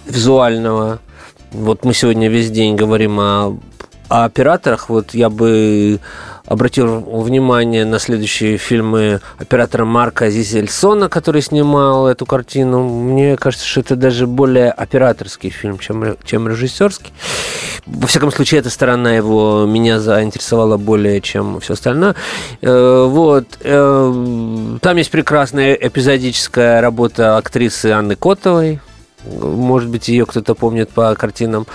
визуального. 0.06 1.00
Вот 1.52 1.84
мы 1.84 1.94
сегодня 1.94 2.28
весь 2.28 2.50
день 2.50 2.76
говорим 2.76 3.18
о, 3.20 3.58
о 4.08 4.24
операторах. 4.24 4.88
Вот 4.88 5.14
я 5.14 5.30
бы 5.30 6.00
обратил 6.52 7.00
внимание 7.00 7.86
на 7.86 7.98
следующие 7.98 8.58
фильмы 8.58 9.20
оператора 9.38 9.86
Марка 9.86 10.28
Зизельсона, 10.28 11.08
который 11.08 11.40
снимал 11.40 12.06
эту 12.06 12.26
картину. 12.26 12.84
Мне 12.84 13.38
кажется, 13.38 13.66
что 13.66 13.80
это 13.80 13.96
даже 13.96 14.26
более 14.26 14.70
операторский 14.70 15.48
фильм, 15.48 15.78
чем, 15.78 16.16
чем 16.24 16.46
режиссерский. 16.46 17.10
Во 17.86 18.06
всяком 18.06 18.30
случае, 18.30 18.60
эта 18.60 18.68
сторона 18.68 19.14
его 19.14 19.64
меня 19.66 19.98
заинтересовала 19.98 20.76
более, 20.76 21.22
чем 21.22 21.58
все 21.60 21.72
остальное. 21.72 22.14
Э, 22.60 23.06
вот. 23.08 23.46
Э, 23.62 24.76
там 24.82 24.96
есть 24.98 25.10
прекрасная 25.10 25.72
эпизодическая 25.72 26.82
работа 26.82 27.38
актрисы 27.38 27.86
Анны 27.86 28.14
Котовой, 28.14 28.80
может 29.24 29.88
быть, 29.88 30.08
ее 30.08 30.26
кто-то 30.26 30.54
помнит 30.54 30.90
по 30.90 31.14
картинам 31.14 31.66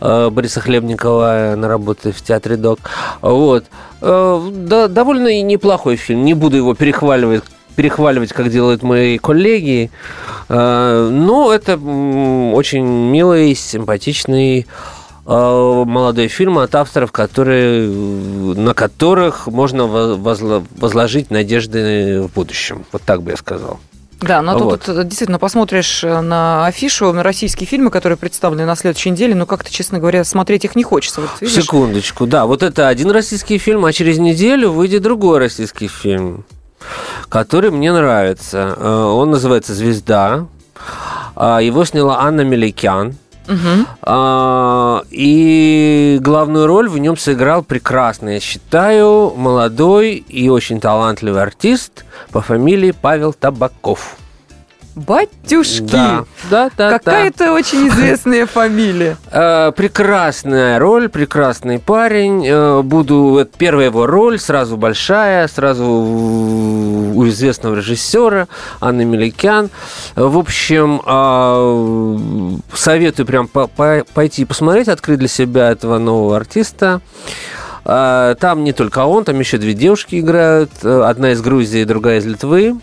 э, 0.00 0.30
Бориса 0.30 0.60
Хлебникова 0.60 1.54
на 1.56 1.68
работе 1.68 2.12
в 2.12 2.22
театре 2.22 2.56
ДОК. 2.56 2.80
Вот. 3.22 3.64
Э, 4.00 4.50
да, 4.52 4.88
довольно 4.88 5.28
и 5.28 5.42
неплохой 5.42 5.96
фильм. 5.96 6.24
Не 6.24 6.34
буду 6.34 6.56
его 6.56 6.74
перехваливать 6.74 7.44
перехваливать, 7.76 8.32
как 8.32 8.50
делают 8.50 8.82
мои 8.82 9.16
коллеги. 9.16 9.90
Э, 10.48 11.08
но 11.10 11.52
это 11.52 11.76
очень 11.76 12.84
милый, 12.84 13.54
симпатичный 13.54 14.66
молодой 15.26 16.26
фильм 16.26 16.58
от 16.58 16.74
авторов, 16.74 17.12
которые, 17.12 17.88
на 17.88 18.74
которых 18.74 19.46
можно 19.46 19.86
возложить 19.86 21.30
надежды 21.30 22.22
в 22.22 22.34
будущем. 22.34 22.84
Вот 22.90 23.02
так 23.02 23.22
бы 23.22 23.30
я 23.30 23.36
сказал. 23.36 23.78
Да, 24.20 24.42
но 24.42 24.58
вот. 24.58 24.82
тут 24.82 25.06
действительно 25.06 25.38
посмотришь 25.38 26.04
э, 26.04 26.20
на 26.20 26.66
афишу, 26.66 27.12
на 27.12 27.22
российские 27.22 27.66
фильмы, 27.66 27.90
которые 27.90 28.18
представлены 28.18 28.66
на 28.66 28.76
следующей 28.76 29.10
неделе, 29.10 29.34
но 29.34 29.46
как-то, 29.46 29.72
честно 29.72 29.98
говоря, 29.98 30.24
смотреть 30.24 30.64
их 30.66 30.76
не 30.76 30.82
хочется. 30.82 31.22
Вот, 31.22 31.30
видишь? 31.40 31.62
Секундочку, 31.62 32.26
да, 32.26 32.44
вот 32.44 32.62
это 32.62 32.88
один 32.88 33.10
российский 33.10 33.56
фильм, 33.58 33.84
а 33.86 33.92
через 33.92 34.18
неделю 34.18 34.72
выйдет 34.72 35.02
другой 35.02 35.38
российский 35.38 35.88
фильм, 35.88 36.44
который 37.28 37.70
мне 37.70 37.92
нравится. 37.92 38.74
Э, 38.76 39.04
он 39.04 39.30
называется 39.30 39.74
«Звезда». 39.74 40.46
А, 41.34 41.60
его 41.60 41.84
сняла 41.86 42.20
Анна 42.20 42.42
Меликян. 42.42 43.14
Угу. 43.48 45.04
И 45.10 46.18
главную 46.20 46.66
роль 46.66 46.88
в 46.88 46.98
нем 46.98 47.16
сыграл 47.16 47.62
прекрасный, 47.62 48.34
я 48.34 48.40
считаю, 48.40 49.32
молодой 49.36 50.14
и 50.14 50.48
очень 50.48 50.80
талантливый 50.80 51.42
артист 51.42 52.04
по 52.30 52.40
фамилии 52.40 52.92
Павел 52.92 53.32
Табаков. 53.32 54.16
Батюшки! 54.96 55.90
Да, 55.90 56.24
да, 56.50 56.70
да. 56.76 56.90
Какая-то 56.98 57.46
да. 57.46 57.52
очень 57.52 57.88
известная 57.88 58.46
фамилия. 58.52 59.16
Э, 59.30 59.72
прекрасная 59.74 60.78
роль, 60.78 61.08
прекрасный 61.08 61.78
парень. 61.78 62.44
Э, 62.46 62.82
буду... 62.82 63.38
Это 63.38 63.56
первая 63.56 63.86
его 63.86 64.06
роль, 64.06 64.40
сразу 64.40 64.76
большая, 64.76 65.46
сразу 65.46 65.84
у 65.84 67.28
известного 67.28 67.76
режиссера 67.76 68.48
Анны 68.80 69.04
Меликян. 69.04 69.70
В 70.16 70.38
общем, 70.38 71.00
э, 71.06 72.58
советую 72.76 73.26
прям 73.26 73.48
пойти 73.48 74.44
посмотреть, 74.44 74.88
открыть 74.88 75.20
для 75.20 75.28
себя 75.28 75.70
этого 75.70 75.98
нового 75.98 76.36
артиста. 76.36 77.00
Там 77.82 78.62
не 78.62 78.72
только 78.72 79.06
он, 79.06 79.24
там 79.24 79.38
еще 79.40 79.56
две 79.56 79.72
девушки 79.72 80.20
играют. 80.20 80.84
Одна 80.84 81.32
из 81.32 81.40
Грузии, 81.40 81.82
другая 81.84 82.18
из 82.18 82.26
Литвы. 82.26 82.76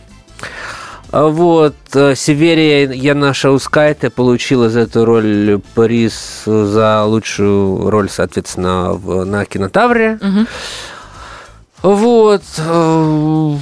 А 1.18 1.30
вот. 1.30 1.74
Э, 1.96 2.14
Северия 2.16 2.92
Янашаускайте 2.92 4.12
получила 4.12 4.70
за 4.70 4.82
эту 4.82 5.04
роль 5.04 5.60
приз 5.74 6.44
за 6.46 7.06
лучшую 7.06 7.90
роль, 7.90 8.08
соответственно, 8.08 8.94
в, 8.94 9.26
на 9.26 9.44
кинотавре. 9.46 10.20
Угу. 10.22 11.92
Вот. 11.96 12.44
Э, 12.60 13.56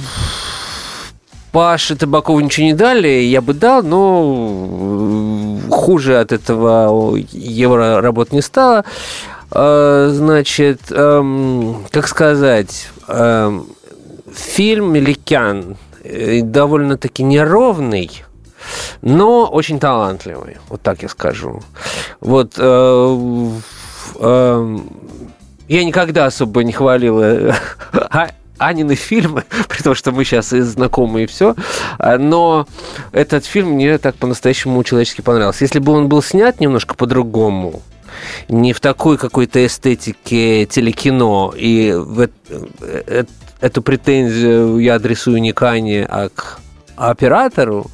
Паше 1.50 1.96
Табакову 1.96 2.40
ничего 2.40 2.66
не 2.66 2.74
дали, 2.74 3.08
я 3.08 3.40
бы 3.40 3.54
дал, 3.54 3.82
но 3.82 5.58
хуже 5.70 6.20
от 6.20 6.32
этого 6.32 7.16
его 7.32 7.76
работ 7.78 8.32
не 8.32 8.42
стало. 8.42 8.84
Э, 9.50 10.10
значит, 10.12 10.80
эм, 10.90 11.86
как 11.90 12.06
сказать, 12.06 12.90
эм, 13.08 13.66
фильм 14.34 14.92
«Меликян» 14.92 15.64
Э, 15.68 15.85
довольно-таки 16.42 17.22
неровный, 17.22 18.24
но 19.02 19.46
очень 19.46 19.78
талантливый, 19.78 20.56
вот 20.68 20.82
так 20.82 21.02
я 21.02 21.08
скажу. 21.08 21.62
Вот 22.20 22.54
э, 22.58 23.50
э, 24.18 24.78
я 25.68 25.84
никогда 25.84 26.26
особо 26.26 26.64
не 26.64 26.72
хвалил 26.72 27.20
э, 27.20 27.54
а, 27.92 28.28
Анины 28.58 28.94
фильмы, 28.94 29.44
при 29.68 29.82
том, 29.82 29.94
что 29.94 30.12
мы 30.12 30.24
сейчас 30.24 30.52
и 30.52 30.60
знакомы 30.60 31.24
и 31.24 31.26
все, 31.26 31.54
а, 31.98 32.18
но 32.18 32.66
этот 33.12 33.44
фильм 33.44 33.70
мне 33.72 33.98
так 33.98 34.16
по-настоящему 34.16 34.82
человечески 34.84 35.20
понравился. 35.20 35.64
Если 35.64 35.78
бы 35.78 35.92
он 35.92 36.08
был 36.08 36.22
снят 36.22 36.58
немножко 36.60 36.94
по-другому, 36.94 37.82
не 38.48 38.72
в 38.72 38.80
такой 38.80 39.18
какой-то 39.18 39.64
эстетике 39.64 40.66
телекино, 40.66 41.52
и 41.54 41.92
в, 41.92 42.28
э, 42.80 43.24
эту 43.66 43.82
претензию 43.82 44.78
я 44.78 44.94
адресую 44.94 45.40
не 45.40 45.52
Кане, 45.52 46.06
а 46.08 46.28
к 46.28 46.58
оператору, 46.96 47.90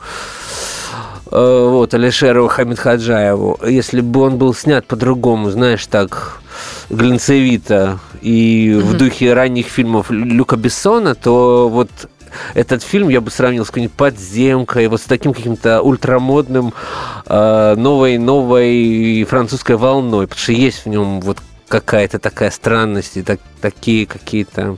э, 1.30 1.66
вот, 1.70 1.94
Алишеру 1.94 2.46
Хамидхаджаеву, 2.48 3.58
если 3.66 4.00
бы 4.00 4.20
он 4.20 4.36
был 4.36 4.54
снят 4.54 4.86
по-другому, 4.86 5.50
знаешь, 5.50 5.86
так 5.86 6.40
глинцевито 6.90 7.98
и 8.20 8.68
mm-hmm. 8.68 8.80
в 8.80 8.96
духе 8.96 9.32
ранних 9.32 9.66
фильмов 9.66 10.10
Люка 10.10 10.56
Бессона, 10.56 11.14
то 11.14 11.68
вот 11.68 11.90
этот 12.54 12.82
фильм 12.82 13.08
я 13.08 13.20
бы 13.20 13.30
сравнил 13.30 13.64
с 13.64 13.68
какой-нибудь 13.68 13.96
подземкой, 13.96 14.86
вот 14.88 15.00
с 15.00 15.04
таким 15.04 15.32
каким-то 15.32 15.82
ультрамодным 15.82 16.72
э, 17.26 17.74
новой 17.76 18.18
новой 18.18 19.24
французской 19.24 19.76
волной, 19.76 20.26
потому 20.26 20.42
что 20.42 20.52
есть 20.52 20.84
в 20.84 20.88
нем 20.88 21.20
вот 21.20 21.38
какая-то 21.68 22.18
такая 22.18 22.50
странность 22.50 23.16
и 23.16 23.22
так, 23.22 23.40
такие 23.62 24.06
какие-то 24.06 24.76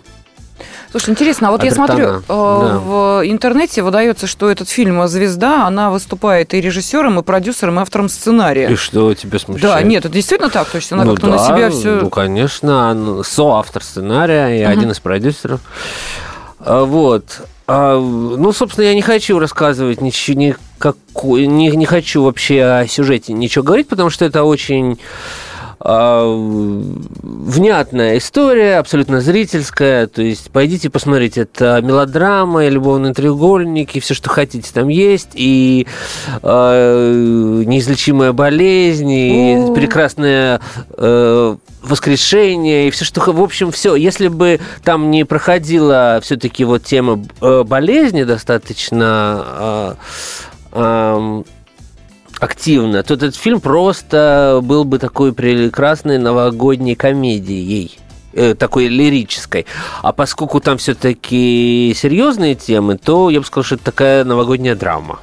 Слушай, 0.90 1.10
интересно, 1.10 1.48
а 1.48 1.50
вот 1.50 1.60
Абертана. 1.60 1.82
я 1.82 1.86
смотрю, 1.86 2.06
э, 2.06 2.22
да. 2.28 2.78
в 2.78 3.22
интернете 3.24 3.82
выдается, 3.82 4.28
что 4.28 4.48
этот 4.48 4.68
фильм 4.68 5.06
«Звезда», 5.08 5.66
она 5.66 5.90
выступает 5.90 6.54
и 6.54 6.60
режиссером, 6.60 7.18
и 7.18 7.22
продюсером, 7.22 7.78
и 7.78 7.82
автором 7.82 8.08
сценария. 8.08 8.68
И 8.68 8.76
что 8.76 9.12
тебя 9.14 9.40
смущает? 9.40 9.74
Да, 9.74 9.82
нет, 9.82 10.04
это 10.04 10.14
действительно 10.14 10.50
так, 10.50 10.68
то 10.68 10.76
есть 10.76 10.92
она 10.92 11.04
ну 11.04 11.12
как-то 11.12 11.26
да, 11.26 11.32
на 11.36 11.38
себя 11.44 11.70
все... 11.70 12.00
Ну, 12.00 12.10
конечно, 12.10 13.22
соавтор 13.24 13.82
сценария 13.82 14.60
и 14.60 14.62
uh-huh. 14.62 14.68
один 14.68 14.90
из 14.92 15.00
продюсеров. 15.00 15.60
А, 16.60 16.84
вот. 16.84 17.40
А, 17.66 17.98
ну, 17.98 18.52
собственно, 18.52 18.84
я 18.84 18.94
не 18.94 19.02
хочу 19.02 19.38
рассказывать 19.38 20.00
ничего, 20.00 20.38
никакой, 20.38 21.46
не, 21.46 21.70
не 21.70 21.86
хочу 21.86 22.22
вообще 22.22 22.62
о 22.62 22.86
сюжете 22.86 23.32
ничего 23.32 23.64
говорить, 23.64 23.88
потому 23.88 24.10
что 24.10 24.24
это 24.24 24.44
очень 24.44 24.98
внятная 27.24 28.16
история, 28.16 28.78
абсолютно 28.78 29.20
зрительская. 29.20 30.06
То 30.06 30.22
есть 30.22 30.50
пойдите 30.50 30.88
посмотрите, 30.88 31.42
это 31.42 31.80
мелодрама, 31.82 32.66
любовные 32.68 33.12
треугольники, 33.12 34.00
все, 34.00 34.14
что 34.14 34.30
хотите, 34.30 34.70
там 34.72 34.88
есть. 34.88 35.30
И 35.34 35.86
э, 36.42 37.62
неизлечимая 37.66 38.32
болезнь, 38.32 39.10
и 39.10 39.72
прекрасное 39.74 40.60
э, 40.96 41.56
воскрешение, 41.82 42.88
и 42.88 42.90
все, 42.90 43.04
что... 43.04 43.20
В 43.20 43.42
общем, 43.42 43.70
все. 43.70 43.94
Если 43.94 44.28
бы 44.28 44.60
там 44.84 45.10
не 45.10 45.24
проходила 45.24 46.18
все-таки 46.22 46.64
вот 46.64 46.84
тема 46.84 47.22
э, 47.42 47.62
болезни 47.64 48.24
достаточно... 48.24 49.96
Э, 50.72 50.72
э, 50.72 51.42
активно, 52.44 53.02
то 53.02 53.14
этот 53.14 53.34
фильм 53.34 53.60
просто 53.60 54.60
был 54.62 54.84
бы 54.84 54.98
такой 54.98 55.32
прекрасной 55.32 56.18
новогодней 56.18 56.94
комедией 56.94 57.98
э, 58.34 58.54
такой 58.54 58.88
лирической. 58.88 59.66
А 60.02 60.12
поскольку 60.12 60.60
там 60.60 60.78
все-таки 60.78 61.92
серьезные 61.96 62.54
темы, 62.54 62.98
то 62.98 63.30
я 63.30 63.40
бы 63.40 63.46
сказал, 63.46 63.64
что 63.64 63.74
это 63.76 63.84
такая 63.84 64.24
новогодняя 64.24 64.76
драма. 64.76 65.20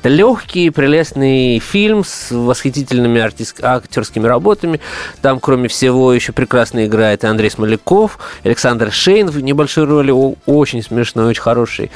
Это 0.00 0.08
легкий, 0.08 0.70
прелестный 0.70 1.58
фильм 1.58 2.04
с 2.04 2.30
восхитительными 2.30 3.20
артист... 3.20 3.62
актерскими 3.62 4.26
работами. 4.26 4.80
Там, 5.22 5.40
кроме 5.40 5.68
всего, 5.68 6.12
еще 6.12 6.32
прекрасно 6.32 6.86
играет 6.86 7.24
и 7.24 7.26
Андрей 7.26 7.50
Смоляков, 7.50 8.18
Александр 8.44 8.92
Шейн 8.92 9.28
в 9.28 9.40
небольшой 9.40 9.84
роли, 9.84 10.12
очень 10.46 10.82
смешной, 10.82 11.26
очень 11.26 11.42
хороший. 11.42 11.90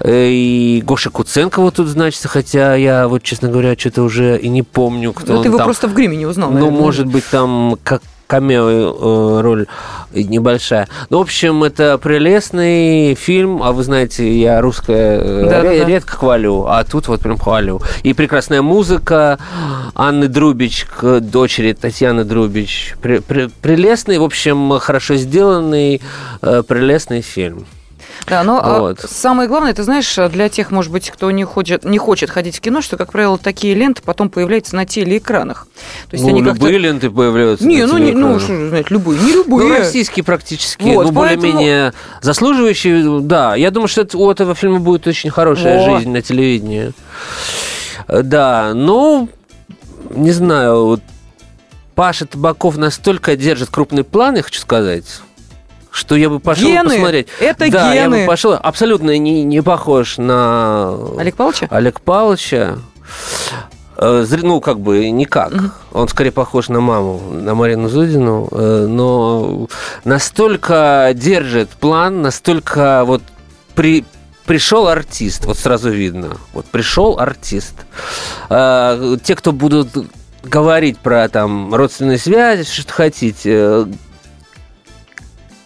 Э, 0.00 0.28
и 0.28 0.82
Гоша 0.84 1.10
Куценко 1.10 1.60
вот 1.60 1.74
тут 1.74 1.88
значится, 1.88 2.28
хотя 2.28 2.74
я 2.74 3.08
вот, 3.08 3.22
честно 3.22 3.48
говоря, 3.48 3.76
что-то 3.76 4.02
уже 4.02 4.38
и 4.38 4.48
не 4.48 4.62
помню, 4.62 5.12
кто 5.12 5.34
ну, 5.34 5.42
ты 5.42 5.48
его 5.48 5.58
там. 5.58 5.66
просто 5.66 5.88
в 5.88 5.94
гриме 5.94 6.16
не 6.16 6.26
узнал, 6.26 6.50
Ну, 6.50 6.56
наверное. 6.56 6.80
может 6.80 7.06
быть, 7.06 7.24
там 7.30 7.78
как 7.82 8.02
камео 8.34 8.68
э, 8.68 9.40
роль 9.42 9.66
небольшая. 10.12 10.88
Ну, 11.10 11.18
в 11.18 11.20
общем, 11.22 11.62
это 11.62 11.98
прелестный 11.98 13.14
фильм, 13.14 13.62
а 13.62 13.70
вы 13.72 13.84
знаете, 13.84 14.36
я 14.40 14.60
русская 14.60 15.20
э, 15.20 15.42
Да, 15.48 15.62
да, 15.62 15.68
да. 15.68 15.84
редко 15.84 16.16
хвалю, 16.16 16.64
а 16.66 16.82
тут 16.84 17.06
вот 17.08 17.20
прям 17.20 17.38
хвалю. 17.38 17.80
И 18.02 18.12
прекрасная 18.12 18.62
музыка 18.62 19.38
Анны 19.94 20.26
Друбич, 20.26 20.84
к 20.86 21.20
дочери 21.20 21.72
Татьяны 21.74 22.24
Друбич. 22.24 22.96
Пре- 23.00 23.22
пре- 23.24 23.50
прелестный, 23.62 24.18
в 24.18 24.24
общем, 24.24 24.78
хорошо 24.80 25.14
сделанный, 25.14 26.00
э, 26.42 26.62
прелестный 26.66 27.20
фильм. 27.22 27.66
Да, 28.26 28.42
но 28.42 28.60
а, 28.62 28.80
Вот. 28.80 29.00
самое 29.00 29.48
главное, 29.48 29.74
ты 29.74 29.82
знаешь, 29.82 30.14
для 30.30 30.48
тех, 30.48 30.70
может 30.70 30.90
быть, 30.90 31.10
кто 31.10 31.30
не 31.30 31.44
хочет, 31.44 31.84
не 31.84 31.98
хочет 31.98 32.30
ходить 32.30 32.56
в 32.56 32.60
кино, 32.60 32.80
что, 32.80 32.96
как 32.96 33.12
правило, 33.12 33.36
такие 33.38 33.74
ленты 33.74 34.02
потом 34.02 34.30
появляются 34.30 34.76
на 34.76 34.86
телеэкранах. 34.86 35.66
То 36.10 36.14
есть 36.14 36.24
ну, 36.24 36.30
они 36.30 36.42
любые 36.42 36.78
ленты 36.78 37.10
появляются. 37.10 37.66
Не, 37.66 37.82
на 37.84 37.92
ну, 37.92 37.98
не, 37.98 38.12
ну, 38.12 38.38
что 38.38 38.68
знать, 38.68 38.90
любые, 38.90 39.20
не 39.20 39.32
любые. 39.32 39.68
Ну, 39.68 39.78
российские 39.78 40.24
практически, 40.24 40.82
Вот, 40.84 41.06
ну, 41.06 41.12
более-менее 41.12 41.92
заслуживающие, 42.22 43.20
да. 43.20 43.56
Я 43.56 43.70
думаю, 43.70 43.88
что 43.88 44.02
это, 44.02 44.16
у 44.16 44.30
этого 44.30 44.54
фильма 44.54 44.80
будет 44.80 45.06
очень 45.06 45.30
хорошая 45.30 45.86
Во. 45.86 45.98
жизнь 45.98 46.10
на 46.10 46.22
телевидении. 46.22 46.92
Да, 48.08 48.72
ну, 48.74 49.28
не 50.10 50.32
знаю, 50.32 50.84
вот 50.86 51.00
Паша 51.94 52.26
Табаков 52.26 52.76
настолько 52.76 53.36
держит 53.36 53.70
крупный 53.70 54.04
план, 54.04 54.36
я 54.36 54.42
хочу 54.42 54.60
сказать, 54.60 55.04
что 55.94 56.16
я 56.16 56.28
бы 56.28 56.40
пошел 56.40 56.66
Гены. 56.66 56.90
посмотреть. 56.90 57.28
Это 57.38 57.70
да, 57.70 57.94
я 57.94 58.04
гены. 58.04 58.22
бы 58.22 58.26
пошел. 58.26 58.52
Абсолютно 58.54 59.16
не, 59.16 59.44
не 59.44 59.62
похож 59.62 60.18
на 60.18 60.92
Олег 61.16 61.36
Павловича? 61.36 61.68
Олег 61.70 62.00
Павловича. 62.00 62.78
Э, 63.96 64.26
Ну, 64.42 64.60
как 64.60 64.80
бы 64.80 65.08
никак. 65.10 65.52
Он 65.92 66.08
скорее 66.08 66.32
похож 66.32 66.68
на 66.68 66.80
маму, 66.80 67.20
на 67.32 67.54
Марину 67.54 67.88
Зудину, 67.88 68.48
э, 68.50 68.86
но 68.88 69.68
настолько 70.04 71.12
держит 71.14 71.70
план, 71.70 72.20
настолько 72.22 73.04
вот 73.04 73.22
при, 73.76 74.04
пришел 74.46 74.88
артист, 74.88 75.44
вот 75.46 75.56
сразу 75.58 75.90
видно, 75.90 76.38
вот 76.52 76.66
пришел 76.66 77.20
артист. 77.20 77.74
Э, 78.50 79.16
Те, 79.22 79.36
кто 79.36 79.52
будут 79.52 79.90
говорить 80.42 80.98
про 80.98 81.28
там 81.28 81.72
родственные 81.74 82.18
связи, 82.18 82.64
что 82.68 82.92
хотите, 82.92 83.50
э, 83.54 83.86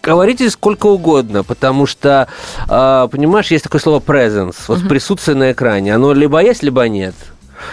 говорите 0.08 0.48
сколько 0.50 0.86
угодно, 0.86 1.44
потому 1.44 1.86
что, 1.86 2.28
э, 2.68 3.08
понимаешь, 3.10 3.50
есть 3.50 3.64
такое 3.64 3.80
слово 3.80 4.00
presence, 4.00 4.56
вот 4.68 4.88
присутствие 4.88 5.36
на 5.36 5.52
экране, 5.52 5.94
оно 5.94 6.12
либо 6.12 6.42
есть, 6.42 6.62
либо 6.62 6.82
нет. 6.88 7.14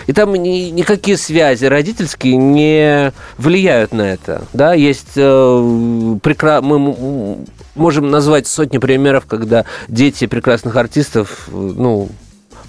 И 0.08 0.14
там 0.14 0.34
ни- 0.34 0.72
никакие 0.72 1.16
связи 1.18 1.66
родительские 1.66 2.38
не 2.38 3.14
влияют 3.38 3.94
на 3.94 4.02
это. 4.02 4.42
Да, 4.52 4.74
есть 4.74 5.14
э, 5.16 5.22
прекра- 5.22 6.62
мы 6.62 7.38
можем 7.76 8.10
назвать 8.10 8.48
сотни 8.48 8.80
примеров, 8.80 9.26
когда 9.28 9.64
дети 9.88 10.26
прекрасных 10.28 10.76
артистов, 10.76 11.48
э, 11.48 11.52
ну, 11.54 12.10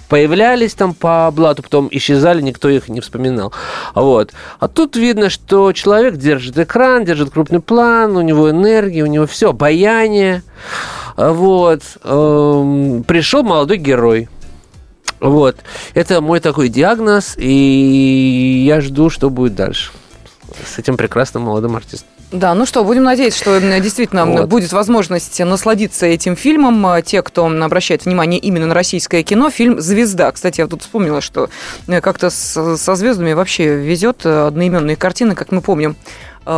появлялись 0.09 0.73
там 0.73 0.93
по 0.93 1.29
блату, 1.31 1.63
потом 1.63 1.87
исчезали, 1.91 2.41
никто 2.41 2.69
их 2.69 2.89
не 2.89 3.01
вспоминал. 3.01 3.53
Вот. 3.95 4.31
А 4.59 4.67
тут 4.67 4.95
видно, 4.95 5.29
что 5.29 5.71
человек 5.73 6.15
держит 6.15 6.57
экран, 6.57 7.05
держит 7.05 7.31
крупный 7.31 7.59
план, 7.59 8.15
у 8.15 8.21
него 8.21 8.49
энергия, 8.49 9.03
у 9.03 9.07
него 9.07 9.25
все, 9.27 9.49
обаяние. 9.49 10.43
Вот. 11.15 11.81
Эм, 12.03 13.03
Пришел 13.03 13.43
молодой 13.43 13.77
герой. 13.77 14.29
Вот. 15.19 15.57
Это 15.93 16.21
мой 16.21 16.39
такой 16.39 16.69
диагноз, 16.69 17.35
и 17.37 18.63
я 18.65 18.81
жду, 18.81 19.09
что 19.09 19.29
будет 19.29 19.55
дальше 19.55 19.91
с 20.65 20.79
этим 20.79 20.97
прекрасным 20.97 21.43
молодым 21.43 21.75
артистом. 21.75 22.07
Да, 22.31 22.53
ну 22.55 22.65
что, 22.65 22.83
будем 22.83 23.03
надеяться, 23.03 23.39
что 23.39 23.59
действительно 23.79 24.25
Вот. 24.25 24.49
будет 24.49 24.73
возможность 24.73 25.39
насладиться 25.39 26.05
этим 26.05 26.35
фильмом. 26.35 26.85
А, 26.85 27.01
Те, 27.01 27.21
кто 27.21 27.45
обращает 27.45 28.03
внимание 28.05 28.39
именно 28.39 28.65
на 28.65 28.73
российское 28.73 29.23
кино, 29.23 29.49
фильм 29.49 29.79
«Звезда». 29.79 30.31
Кстати, 30.31 30.59
я 30.59 30.67
тут 30.67 30.81
вспомнила, 30.81 31.21
что 31.21 31.49
э, 31.87 32.01
как-то 32.01 32.29
со 32.29 32.95
звездами 32.95 33.31
вообще 33.31 33.75
везет 33.77 34.25
одноименные 34.25 34.97
картины, 34.97 35.35
как 35.35 35.51
мы 35.51 35.61
помним 35.61 35.95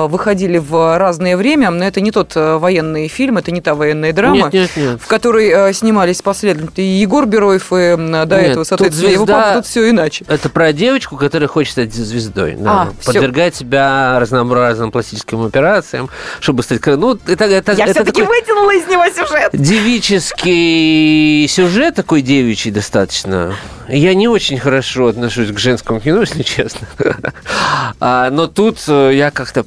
выходили 0.08 0.58
в 0.58 0.97
разное 0.97 1.36
время, 1.36 1.71
но 1.71 1.84
это 1.84 2.02
не 2.02 2.12
тот 2.12 2.34
э, 2.36 2.58
военный 2.58 3.08
фильм, 3.08 3.38
это 3.38 3.52
не 3.52 3.62
та 3.62 3.73
военная 3.73 4.13
драма, 4.13 4.36
Нет, 4.36 4.54
нет, 4.54 4.71
нет. 4.78 5.02
в 5.02 5.08
которой 5.08 5.49
э, 5.49 5.73
снимались 5.73 6.21
последовательно 6.21 6.69
и 6.84 6.99
Егор 6.99 7.25
Бероев, 7.25 7.71
и 7.73 7.95
до 7.97 7.97
Нет, 7.97 8.32
этого, 8.32 8.56
тут 8.58 8.67
соответственно, 8.67 9.10
его 9.10 9.25
«Звезда» 9.25 9.41
папа, 9.41 9.56
тут 9.56 9.65
все 9.65 9.89
иначе. 9.89 10.25
Это 10.28 10.49
про 10.49 10.73
девочку, 10.73 11.17
которая 11.17 11.47
хочет 11.47 11.71
стать 11.71 11.93
звездой. 11.93 12.56
Да. 12.60 12.71
А. 12.71 13.06
Подвергает 13.06 13.56
себя 13.56 14.19
разнообразным 14.19 14.91
пластическим 14.91 15.45
операциям, 15.45 16.10
чтобы 16.39 16.63
стать... 16.63 16.86
Ну, 16.86 17.17
это, 17.28 17.45
это, 17.45 17.71
Я 17.73 17.86
это 17.86 17.93
все-таки 17.93 18.21
вытянула 18.21 18.75
из 18.75 18.88
него 18.88 19.06
сюжет. 19.08 19.49
девический 19.54 21.47
сюжет, 21.47 21.95
такой 21.95 22.21
девичий 22.21 22.71
достаточно. 22.71 23.56
Я 23.88 24.13
не 24.13 24.28
очень 24.28 24.60
хорошо 24.60 25.08
отношусь 25.08 25.52
к 25.52 25.58
женскому 25.58 25.99
кино, 25.99 26.21
если 26.21 26.43
честно. 26.43 26.88
А, 28.02 28.30
Но 28.30 28.47
тут 28.47 28.78
э, 28.88 29.12
я 29.13 29.32
как-то 29.32 29.65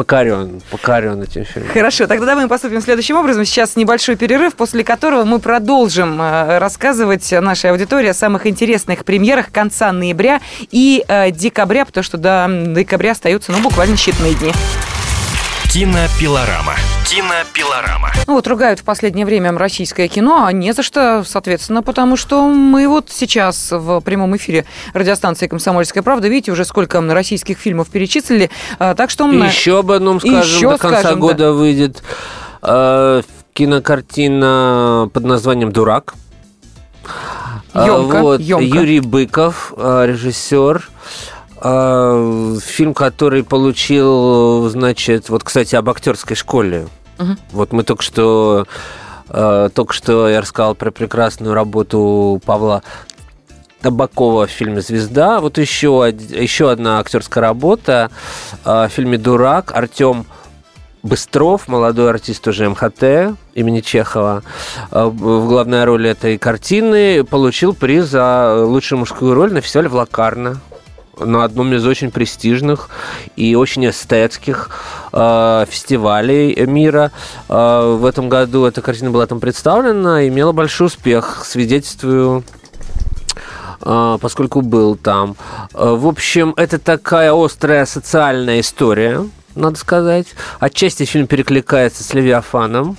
покорен, 0.00 0.62
покорен 0.70 1.22
этим 1.22 1.44
фильмом. 1.44 1.70
Хорошо, 1.74 2.06
тогда 2.06 2.24
давай 2.24 2.44
мы 2.44 2.48
поступим 2.48 2.80
следующим 2.80 3.16
образом. 3.16 3.44
Сейчас 3.44 3.76
небольшой 3.76 4.16
перерыв, 4.16 4.54
после 4.54 4.82
которого 4.82 5.24
мы 5.24 5.40
продолжим 5.40 6.20
э, 6.22 6.56
рассказывать 6.56 7.30
нашей 7.32 7.70
аудитории 7.70 8.08
о 8.08 8.14
самых 8.14 8.46
интересных 8.46 9.04
премьерах 9.04 9.52
конца 9.52 9.92
ноября 9.92 10.40
и 10.70 11.04
э, 11.06 11.30
декабря, 11.32 11.84
потому 11.84 12.02
что 12.02 12.16
до 12.16 12.48
декабря 12.68 13.12
остаются, 13.12 13.52
ну, 13.52 13.60
буквально 13.60 13.96
считанные 13.96 14.38
дни. 14.38 14.52
Кинопилорама. 15.72 16.74
Кинопилорама. 17.04 18.10
Ну 18.26 18.34
вот 18.34 18.48
ругают 18.48 18.80
в 18.80 18.82
последнее 18.82 19.24
время 19.24 19.52
российское 19.56 20.08
кино, 20.08 20.44
а 20.44 20.50
не 20.50 20.72
за 20.72 20.82
что, 20.82 21.22
соответственно, 21.24 21.84
потому 21.84 22.16
что 22.16 22.48
мы 22.48 22.88
вот 22.88 23.06
сейчас 23.08 23.70
в 23.70 24.00
прямом 24.00 24.36
эфире 24.36 24.64
радиостанции 24.94 25.46
«Комсомольская 25.46 26.02
правда», 26.02 26.26
видите, 26.26 26.50
уже 26.50 26.64
сколько 26.64 27.00
российских 27.00 27.56
фильмов 27.56 27.88
перечислили, 27.88 28.50
а, 28.80 28.96
так 28.96 29.10
что... 29.10 29.30
И 29.30 29.36
м, 29.36 29.44
еще 29.44 29.78
об 29.78 29.92
одном 29.92 30.18
скажем, 30.18 30.40
Еще 30.40 30.70
до 30.70 30.78
конца 30.78 31.00
скажем, 31.02 31.20
года 31.20 31.52
выйдет 31.52 32.02
э, 32.62 33.22
кинокартина 33.52 35.08
под 35.14 35.22
названием 35.22 35.70
«Дурак». 35.70 36.14
А, 37.74 37.86
Ёмко, 37.86 38.22
вот, 38.22 38.40
ёмко. 38.40 38.64
Юрий 38.64 38.98
Быков, 38.98 39.72
э, 39.76 40.06
режиссер. 40.08 40.90
Э, 41.62 42.56
Фильм, 42.64 42.94
который 42.94 43.44
получил, 43.44 44.68
значит, 44.70 45.28
вот, 45.28 45.44
кстати, 45.44 45.76
об 45.76 45.90
актерской 45.90 46.36
школе. 46.36 46.88
Мгм. 47.18 47.38
Вот 47.52 47.72
мы 47.72 47.82
только 47.82 48.02
что, 48.02 48.66
э, 49.28 49.68
только 49.74 49.92
что 49.92 50.28
я 50.28 50.40
рассказал 50.40 50.74
про 50.74 50.90
прекрасную 50.90 51.52
работу 51.54 52.40
Павла 52.46 52.82
Табакова 53.82 54.46
в 54.46 54.50
фильме 54.50 54.80
«Звезда». 54.80 55.40
Вот 55.40 55.58
еще, 55.58 56.14
еще 56.30 56.70
одна 56.70 56.98
актерская 56.98 57.42
работа 57.42 58.10
э, 58.64 58.86
в 58.86 58.88
фильме 58.88 59.18
«Дурак». 59.18 59.72
Артем 59.74 60.24
Быстров, 61.02 61.66
молодой 61.66 62.10
артист 62.10 62.46
уже 62.46 62.68
МХТ 62.68 63.34
имени 63.54 63.80
Чехова, 63.80 64.42
в 64.90 65.46
главной 65.48 65.84
роли 65.84 66.10
этой 66.10 66.36
картины 66.36 67.24
получил 67.24 67.72
приз 67.72 68.08
за 68.08 68.66
лучшую 68.66 68.98
мужскую 68.98 69.32
роль 69.32 69.50
на 69.50 69.62
фестивале 69.62 69.88
в 69.88 69.94
Лакарно. 69.94 70.60
На 71.24 71.44
одном 71.44 71.72
из 71.74 71.86
очень 71.86 72.10
престижных 72.10 72.88
и 73.36 73.54
очень 73.54 73.88
эстетских 73.88 74.70
э, 75.12 75.64
фестивалей 75.68 76.54
мира. 76.66 77.12
Э, 77.48 77.96
в 77.98 78.04
этом 78.04 78.28
году 78.28 78.64
эта 78.64 78.82
картина 78.82 79.10
была 79.10 79.26
там 79.26 79.40
представлена, 79.40 80.26
имела 80.28 80.52
большой 80.52 80.88
успех, 80.88 81.42
свидетельствую 81.44 82.44
э, 83.82 84.18
поскольку 84.20 84.60
был 84.60 84.96
там. 84.96 85.36
Э, 85.74 85.94
в 85.96 86.06
общем, 86.06 86.54
это 86.56 86.78
такая 86.78 87.32
острая 87.32 87.86
социальная 87.86 88.60
история, 88.60 89.26
надо 89.54 89.78
сказать. 89.78 90.26
Отчасти 90.58 91.04
фильм 91.04 91.26
перекликается 91.26 92.04
с 92.04 92.14
Левиафаном. 92.14 92.96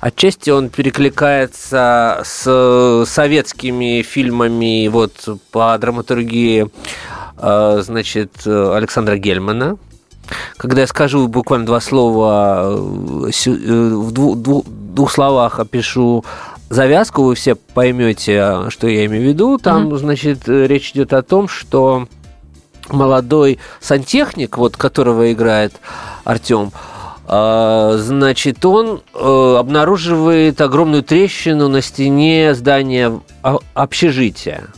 Отчасти 0.00 0.50
он 0.50 0.70
перекликается 0.70 2.22
с 2.24 3.04
советскими 3.06 4.02
фильмами 4.02 4.88
вот 4.88 5.12
по 5.50 5.76
драматургии 5.78 6.64
э, 6.64 6.68
значит, 7.38 8.46
Александра 8.46 9.16
Гельмана. 9.16 9.78
Когда 10.56 10.82
я 10.82 10.86
скажу 10.86 11.28
буквально 11.28 11.66
два 11.66 11.80
слова, 11.80 12.76
э, 13.26 13.50
в 13.50 14.10
двух, 14.12 14.38
двух, 14.38 14.64
двух 14.66 15.12
словах 15.12 15.60
опишу 15.60 16.24
завязку, 16.68 17.22
вы 17.22 17.34
все 17.34 17.54
поймете, 17.54 18.68
что 18.68 18.88
я 18.88 19.06
имею 19.06 19.24
в 19.24 19.26
виду. 19.26 19.58
Там, 19.58 19.88
mm-hmm. 19.88 19.98
значит, 19.98 20.48
речь 20.48 20.90
идет 20.90 21.12
о 21.12 21.22
том, 21.22 21.48
что 21.48 22.08
молодой 22.88 23.58
сантехник, 23.80 24.58
вот 24.58 24.76
которого 24.76 25.32
играет 25.32 25.74
Артем, 26.24 26.72
а, 27.26 27.96
значит, 27.98 28.64
он 28.64 29.02
э, 29.14 29.56
обнаруживает 29.58 30.60
огромную 30.60 31.02
трещину 31.02 31.68
на 31.68 31.82
стене 31.82 32.54
здания 32.54 33.20
общежития. 33.74 34.68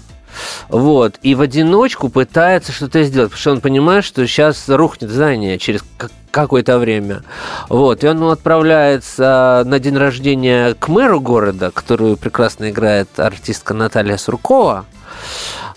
Вот. 0.68 1.16
И 1.22 1.34
в 1.34 1.40
одиночку 1.40 2.08
пытается 2.08 2.72
что-то 2.72 3.02
сделать, 3.02 3.30
потому 3.30 3.40
что 3.40 3.50
он 3.52 3.60
понимает, 3.60 4.04
что 4.04 4.26
сейчас 4.26 4.68
рухнет 4.68 5.10
здание 5.10 5.58
через 5.58 5.82
какое-то 6.30 6.78
время. 6.78 7.22
Вот. 7.68 8.04
И 8.04 8.08
он 8.08 8.22
отправляется 8.24 9.62
на 9.66 9.78
день 9.78 9.96
рождения 9.96 10.74
к 10.74 10.88
мэру 10.88 11.20
города, 11.20 11.70
которую 11.70 12.16
прекрасно 12.16 12.70
играет 12.70 13.08
артистка 13.18 13.74
Наталья 13.74 14.16
Суркова. 14.16 14.86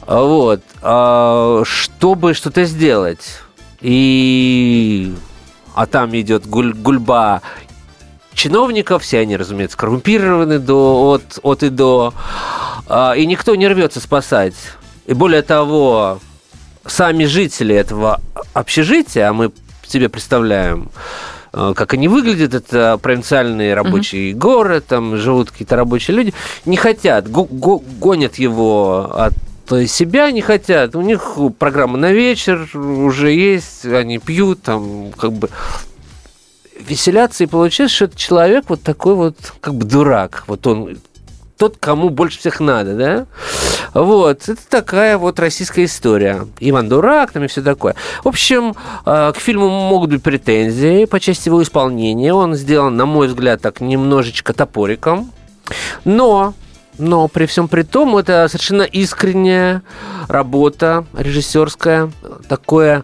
Вот. 0.06 0.62
А, 0.82 1.63
чтобы 1.65 2.34
что-то 2.34 2.65
сделать. 2.65 3.39
И 3.82 5.13
а 5.76 5.86
там 5.88 6.15
идет 6.15 6.47
гуль, 6.47 6.73
гульба 6.73 7.41
чиновников, 8.34 9.04
все 9.04 9.19
они, 9.19 9.38
разумеется, 9.38 9.78
коррумпированы 9.78 10.60
до, 10.60 11.12
от, 11.12 11.39
от 11.41 11.63
и 11.63 11.69
до, 11.69 12.13
а, 12.88 13.13
и 13.13 13.26
никто 13.26 13.56
не 13.56 13.67
рвется 13.67 14.00
спасать. 14.00 14.56
И 15.06 15.13
более 15.13 15.41
того, 15.41 16.19
сами 16.86 17.26
жители 17.26 17.76
этого 17.76 18.22
общежития, 18.54 19.30
а 19.30 19.34
мы 19.34 19.52
себе 19.88 20.10
представляем, 20.10 20.89
а, 21.52 21.74
как 21.74 21.93
они 21.93 22.08
выглядят, 22.08 22.54
это 22.54 22.98
провинциальный 23.02 23.74
рабочий 23.74 24.34
угу. 24.34 24.39
город, 24.39 24.86
там 24.88 25.17
живут 25.17 25.52
какие-то 25.52 25.76
рабочие 25.76 26.15
люди, 26.15 26.34
не 26.65 26.78
хотят, 26.78 27.30
го- 27.30 27.46
го- 27.46 27.84
гонят 28.00 28.36
его 28.36 29.12
от 29.13 29.34
себя 29.88 30.30
не 30.32 30.41
хотят. 30.41 30.96
У 30.96 31.02
них 31.02 31.38
программа 31.58 31.98
на 31.98 32.12
вечер 32.12 32.69
уже 32.76 33.32
есть, 33.32 33.86
они 33.86 34.19
пьют, 34.19 34.62
там, 34.62 35.12
как 35.17 35.32
бы 35.32 35.50
веселятся, 36.88 37.43
и 37.43 37.48
получается, 37.48 37.96
что 37.96 38.06
это 38.06 38.17
человек 38.17 38.65
вот 38.67 38.82
такой 38.82 39.15
вот, 39.15 39.36
как 39.62 39.76
бы 39.76 39.86
дурак. 39.86 40.43
Вот 40.48 40.65
он 40.67 40.98
тот, 41.58 41.78
кому 41.80 42.10
больше 42.10 42.39
всех 42.39 42.60
надо, 42.60 42.96
да? 42.96 43.26
Вот, 43.93 44.50
это 44.50 44.67
такая 44.67 45.17
вот 45.17 45.39
российская 45.39 45.86
история. 45.86 46.48
Иван 46.60 46.89
Дурак, 46.89 47.32
там 47.32 47.43
и 47.43 47.48
все 47.48 47.62
такое. 47.62 47.96
В 48.24 48.28
общем, 48.28 48.76
э, 49.06 49.32
к 49.34 49.38
фильму 49.38 49.69
могут 49.69 50.10
быть 50.10 50.24
претензии 50.24 51.06
по 51.06 51.19
части 51.19 51.50
его 51.50 51.62
исполнения. 51.62 52.34
Он 52.34 52.56
сделан, 52.56 52.98
на 52.98 53.06
мой 53.06 53.28
взгляд, 53.28 53.62
так 53.62 53.82
немножечко 53.82 54.54
топориком. 54.54 55.32
Но 56.06 56.54
но 57.00 57.28
при 57.28 57.46
всем 57.46 57.67
при 57.67 57.84
том, 57.84 58.17
это 58.17 58.48
совершенно 58.48 58.84
искренняя 58.84 59.82
работа 60.28 61.06
режиссерская, 61.13 62.12
такое 62.48 63.04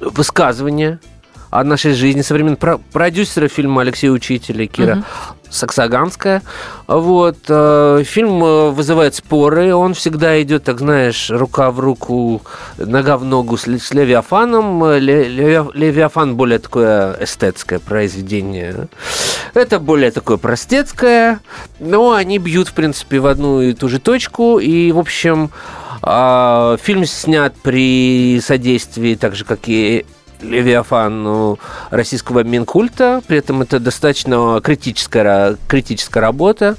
высказывание 0.00 0.98
о 1.50 1.64
нашей 1.64 1.94
жизни 1.94 2.22
современных 2.22 2.58
продюсера 2.92 3.48
фильма 3.48 3.82
Алексея 3.82 4.12
Учителя 4.12 4.66
Кира 4.66 4.98
угу. 4.98 5.04
Саксаганская. 5.50 6.42
Вот. 6.86 7.38
Э, 7.48 8.02
фильм 8.06 8.42
э, 8.42 8.70
вызывает 8.70 9.16
споры. 9.16 9.74
Он 9.74 9.94
всегда 9.94 10.40
идет, 10.40 10.64
так 10.64 10.78
знаешь, 10.78 11.28
рука 11.28 11.72
в 11.72 11.80
руку, 11.80 12.42
нога 12.78 13.18
в 13.18 13.24
ногу 13.24 13.56
с, 13.56 13.64
с 13.64 13.92
Левиафаном. 13.92 14.84
Левиафан 14.94 16.36
более 16.36 16.60
такое 16.60 17.16
эстетское 17.20 17.80
произведение. 17.80 18.88
Это 19.54 19.80
более 19.80 20.12
такое 20.12 20.36
простецкое. 20.36 21.40
Но 21.80 22.12
они 22.12 22.38
бьют, 22.38 22.68
в 22.68 22.74
принципе, 22.74 23.18
в 23.18 23.26
одну 23.26 23.60
и 23.60 23.74
ту 23.74 23.88
же 23.88 23.98
точку. 23.98 24.60
И, 24.60 24.92
в 24.92 24.98
общем, 25.00 25.50
э, 26.02 26.76
фильм 26.80 27.04
снят 27.06 27.54
при 27.60 28.40
содействии, 28.40 29.16
так 29.16 29.34
же, 29.34 29.44
как 29.44 29.60
и 29.66 30.06
Левиафан 30.42 31.22
ну, 31.22 31.58
российского 31.90 32.42
Минкульта, 32.42 33.22
при 33.26 33.38
этом 33.38 33.62
это 33.62 33.80
достаточно 33.80 34.60
критическая, 34.62 35.56
критическая 35.68 36.20
работа. 36.20 36.76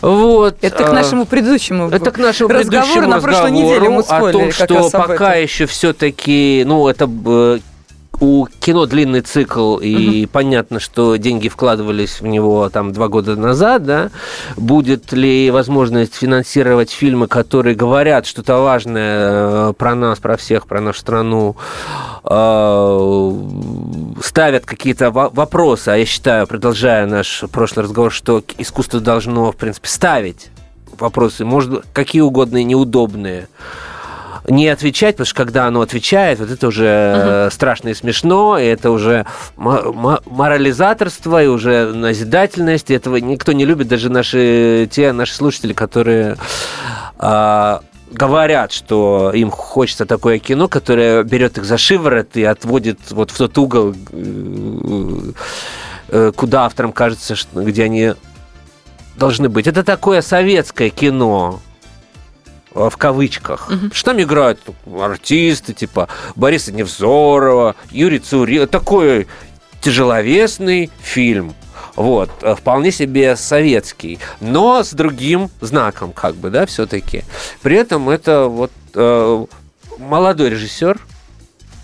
Вот. 0.00 0.56
Это 0.62 0.84
к 0.84 0.88
а, 0.88 0.92
нашему 0.92 1.26
предыдущему 1.26 1.88
это 1.88 2.10
к 2.10 2.18
нашему 2.18 2.48
разговору 2.48 2.88
предыдущему 2.88 3.08
на 3.08 3.20
прошлой 3.20 3.52
неделе 3.52 3.88
мы 3.88 4.02
о 4.02 4.32
том, 4.32 4.50
что 4.50 4.90
пока 4.90 5.34
еще 5.34 5.66
все-таки, 5.66 6.64
ну 6.66 6.88
это 6.88 7.08
э, 7.26 7.58
у 8.22 8.46
кино 8.60 8.86
длинный 8.86 9.20
цикл, 9.20 9.78
и 9.78 10.22
угу. 10.22 10.30
понятно, 10.32 10.78
что 10.78 11.16
деньги 11.16 11.48
вкладывались 11.48 12.20
в 12.20 12.26
него 12.26 12.68
там 12.68 12.92
два 12.92 13.08
года 13.08 13.34
назад, 13.34 13.84
да, 13.84 14.10
будет 14.56 15.12
ли 15.12 15.50
возможность 15.50 16.14
финансировать 16.14 16.92
фильмы, 16.92 17.26
которые 17.26 17.74
говорят 17.74 18.24
что-то 18.26 18.58
важное 18.58 19.70
э, 19.70 19.72
про 19.76 19.96
нас, 19.96 20.20
про 20.20 20.36
всех, 20.36 20.68
про 20.68 20.80
нашу 20.80 21.00
страну, 21.00 21.56
э, 22.22 23.32
ставят 24.22 24.66
какие-то 24.66 25.10
вопросы, 25.10 25.88
а 25.88 25.96
я 25.96 26.06
считаю, 26.06 26.46
продолжая 26.46 27.06
наш 27.06 27.42
прошлый 27.50 27.86
разговор, 27.86 28.12
что 28.12 28.40
искусство 28.56 29.00
должно, 29.00 29.50
в 29.50 29.56
принципе, 29.56 29.88
ставить 29.88 30.50
вопросы, 30.96 31.44
может, 31.44 31.84
какие 31.92 32.22
угодно 32.22 32.62
неудобные, 32.62 33.48
не 34.48 34.68
отвечать, 34.68 35.16
потому 35.16 35.26
что 35.26 35.36
когда 35.36 35.66
оно 35.66 35.80
отвечает, 35.82 36.38
вот 36.38 36.50
это 36.50 36.66
уже 36.66 37.44
угу. 37.44 37.50
страшно 37.54 37.90
и 37.90 37.94
смешно, 37.94 38.58
и 38.58 38.64
это 38.64 38.90
уже 38.90 39.26
морализаторство, 39.56 41.42
и 41.42 41.46
уже 41.46 41.92
назидательность, 41.92 42.90
и 42.90 42.94
этого 42.94 43.16
никто 43.16 43.52
не 43.52 43.64
любит, 43.64 43.88
даже 43.88 44.10
наши, 44.10 44.88
те 44.90 45.12
наши 45.12 45.34
слушатели, 45.34 45.72
которые 45.72 46.36
а, 47.18 47.82
говорят, 48.12 48.72
что 48.72 49.32
им 49.34 49.50
хочется 49.50 50.06
такое 50.06 50.38
кино, 50.38 50.68
которое 50.68 51.22
берет 51.22 51.58
их 51.58 51.64
за 51.64 51.78
шиворот 51.78 52.36
и 52.36 52.44
отводит 52.44 52.98
вот 53.10 53.30
в 53.30 53.38
тот 53.38 53.56
угол, 53.58 53.94
э, 54.12 55.32
э, 56.08 56.32
куда 56.34 56.66
авторам 56.66 56.92
кажется, 56.92 57.34
где 57.54 57.84
они 57.84 58.14
должны 59.16 59.48
быть. 59.48 59.66
Это 59.66 59.82
такое 59.82 60.22
советское 60.22 60.90
кино, 60.90 61.60
в 62.74 62.96
кавычках. 62.96 63.70
Угу. 63.70 63.90
Что 63.92 64.10
там 64.12 64.20
играют 64.20 64.60
артисты, 64.98 65.72
типа 65.72 66.08
Бориса 66.36 66.72
Невзорова, 66.72 67.76
Юрий 67.90 68.18
Цури. 68.18 68.66
Такой 68.66 69.26
тяжеловесный 69.80 70.90
фильм. 71.00 71.54
Вот, 71.94 72.30
э, 72.40 72.54
вполне 72.54 72.90
себе 72.90 73.36
советский, 73.36 74.18
но 74.40 74.82
с 74.82 74.92
другим 74.92 75.50
знаком, 75.60 76.12
как 76.12 76.36
бы, 76.36 76.48
да, 76.48 76.64
все-таки. 76.64 77.22
При 77.60 77.76
этом 77.76 78.08
это 78.08 78.44
вот 78.46 78.72
э, 78.94 79.46
молодой 79.98 80.50
режиссер. 80.50 80.98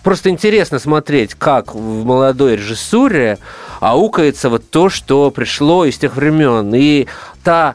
Просто 0.03 0.31
интересно 0.31 0.79
смотреть, 0.79 1.35
как 1.35 1.75
в 1.75 2.05
молодой 2.05 2.57
режиссуре 2.57 3.39
аукается 3.81 4.49
вот 4.49 4.71
то, 4.71 4.89
что 4.89 5.31
пришло 5.31 5.85
из 5.85 5.99
тех 5.99 6.17
времен. 6.17 6.75
И 6.75 7.07
та 7.45 7.75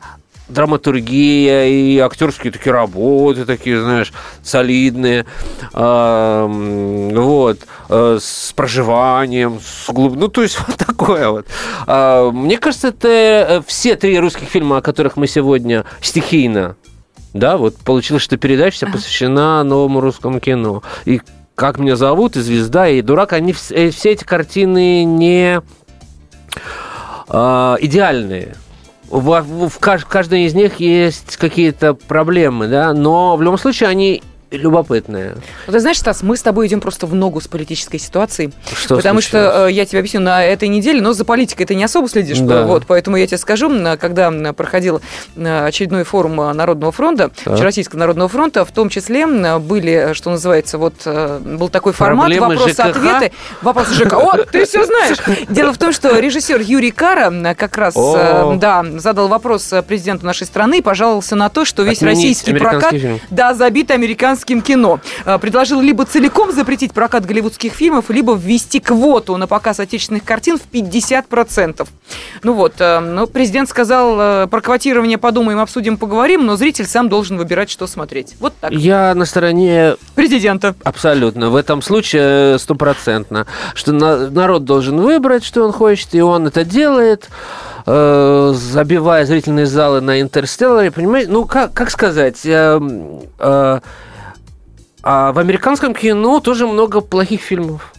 драматургия 0.53 1.65
и 1.65 1.97
актерские 1.99 2.51
такие 2.53 2.71
работы, 2.71 3.45
такие, 3.45 3.81
знаешь, 3.81 4.13
солидные, 4.41 5.25
э, 5.73 7.11
вот, 7.13 7.59
э, 7.89 8.17
с 8.21 8.53
проживанием, 8.55 9.59
с 9.59 9.89
глуб... 9.91 10.15
ну, 10.15 10.27
то 10.27 10.41
есть 10.43 10.59
вот 10.67 10.77
такое 10.77 11.29
вот. 11.29 11.47
Э, 11.87 12.29
мне 12.31 12.57
кажется, 12.57 12.89
это 12.89 13.07
э, 13.07 13.61
все 13.65 13.95
три 13.95 14.19
русских 14.19 14.47
фильма, 14.47 14.77
о 14.77 14.81
которых 14.81 15.17
мы 15.17 15.27
сегодня 15.27 15.85
стихийно, 16.01 16.75
да, 17.33 17.57
вот 17.57 17.75
получилось, 17.77 18.23
что 18.23 18.37
передача 18.37 18.75
вся 18.75 18.87
посвящена 18.87 19.63
новому 19.63 19.99
русскому 19.99 20.39
кино. 20.39 20.83
И 21.05 21.19
как 21.55 21.79
меня 21.79 21.95
зовут, 21.95 22.35
и 22.35 22.41
звезда, 22.41 22.87
и 22.87 23.01
дурак, 23.01 23.33
они 23.33 23.53
все, 23.53 23.89
все 23.89 24.11
эти 24.11 24.23
картины 24.23 25.03
не 25.03 25.61
э, 27.27 27.75
идеальные 27.79 28.55
в, 29.13 29.41
в, 29.41 29.69
в 29.69 29.79
каждой 29.79 30.45
из 30.45 30.55
них 30.55 30.79
есть 30.79 31.37
какие-то 31.37 31.93
проблемы, 31.93 32.67
да, 32.67 32.93
но 32.93 33.35
в 33.35 33.43
любом 33.43 33.59
случае 33.59 33.89
они 33.89 34.23
любопытное. 34.57 35.35
Ну, 35.67 35.73
ты 35.73 35.79
знаешь, 35.79 35.97
Стас, 35.99 36.23
мы 36.23 36.37
с 36.37 36.41
тобой 36.41 36.67
идем 36.67 36.79
просто 36.79 37.07
в 37.07 37.15
ногу 37.15 37.41
с 37.41 37.47
политической 37.47 37.97
ситуацией. 37.97 38.51
Что 38.75 38.95
потому 38.97 39.21
случилось? 39.21 39.51
что 39.51 39.67
э, 39.67 39.71
я 39.71 39.85
тебе 39.85 39.99
объясню, 39.99 40.21
на 40.21 40.43
этой 40.45 40.67
неделе, 40.67 41.01
но 41.01 41.13
за 41.13 41.25
политикой 41.25 41.65
ты 41.65 41.75
не 41.75 41.83
особо 41.83 42.07
следишь. 42.07 42.39
Да. 42.39 42.63
Вот, 42.65 42.85
поэтому 42.87 43.17
я 43.17 43.25
тебе 43.27 43.37
скажу, 43.37 43.69
когда 43.99 44.31
проходил 44.53 45.01
очередной 45.35 46.03
форум 46.03 46.39
э, 46.41 46.53
Народного 46.53 46.91
фронта, 46.91 47.29
Так. 47.29 47.53
Общероссийского 47.53 47.99
Народного 47.99 48.29
фронта, 48.29 48.63
в 48.65 48.71
том 48.71 48.89
числе 48.89 49.25
были, 49.59 49.91
э, 49.91 50.13
что 50.13 50.29
называется, 50.29 50.77
вот 50.77 50.93
был 51.05 51.69
такой 51.69 51.93
формат 51.93 52.27
Проблемы 52.27 52.55
вопросы-ответы. 52.55 53.31
Вопросы 53.61 53.93
ЖК. 53.93 54.13
О, 54.13 54.37
ты 54.43 54.65
все 54.65 54.85
знаешь. 54.85 55.17
Дело 55.49 55.73
в 55.73 55.77
том, 55.77 55.91
что 55.91 56.17
режиссер 56.19 56.61
Юрий 56.61 56.91
Кара 56.91 57.53
как 57.55 57.77
раз 57.77 57.95
О. 57.95 58.55
да, 58.55 58.85
задал 58.97 59.27
вопрос 59.27 59.73
президенту 59.87 60.25
нашей 60.25 60.45
страны 60.45 60.79
и 60.79 60.81
пожаловался 60.81 61.35
на 61.35 61.49
то, 61.49 61.65
что 61.65 61.83
весь 61.83 61.97
Отменить 61.97 62.17
российский 62.17 62.53
прокат 62.53 62.91
фильм. 62.91 63.19
да, 63.29 63.53
забит 63.53 63.91
американским 63.91 64.42
кино. 64.45 64.99
Э, 65.25 65.37
Предложил 65.39 65.81
либо 65.81 66.05
целиком 66.05 66.51
запретить 66.51 66.93
прокат 66.93 67.25
голливудских 67.25 67.73
фильмов, 67.73 68.09
либо 68.09 68.33
ввести 68.33 68.79
квоту 68.79 69.37
на 69.37 69.47
показ 69.47 69.79
отечественных 69.79 70.23
картин 70.23 70.57
в 70.57 70.61
50%. 70.73 71.87
Ну 72.43 72.53
вот, 72.53 72.73
э, 72.79 72.99
ну, 72.99 73.27
президент 73.27 73.69
сказал, 73.69 74.15
э, 74.19 74.47
про 74.47 74.61
квотирование 74.61 75.17
подумаем, 75.17 75.59
обсудим, 75.59 75.97
поговорим, 75.97 76.45
но 76.45 76.55
зритель 76.55 76.85
сам 76.85 77.09
должен 77.09 77.37
выбирать, 77.37 77.69
что 77.69 77.87
смотреть. 77.87 78.35
Вот 78.39 78.53
так. 78.59 78.71
Я 78.71 79.13
на 79.15 79.25
стороне 79.25 79.95
Президента. 80.15 80.75
Абсолютно. 80.83 81.49
В 81.49 81.55
этом 81.55 81.81
случае 81.81 82.59
стопроцентно. 82.59 83.47
Что 83.73 83.91
на- 83.93 84.29
народ 84.29 84.63
должен 84.65 84.99
выбрать, 85.01 85.43
что 85.43 85.63
он 85.63 85.71
хочет, 85.71 86.13
и 86.15 86.21
он 86.21 86.47
это 86.47 86.63
делает, 86.63 87.29
забивая 87.85 89.25
зрительные 89.25 89.65
залы 89.65 90.01
на 90.01 90.21
интерстелларе, 90.21 90.91
понимаете? 90.91 91.29
Ну, 91.31 91.45
как, 91.45 91.73
как 91.73 91.89
сказать... 91.91 92.41
э, 92.45 92.79
э, 93.39 93.79
а 95.03 95.33
в 95.33 95.39
американском 95.39 95.93
кино 95.93 96.39
тоже 96.39 96.65
много 96.65 97.01
плохих 97.01 97.41
фильмов. 97.41 97.93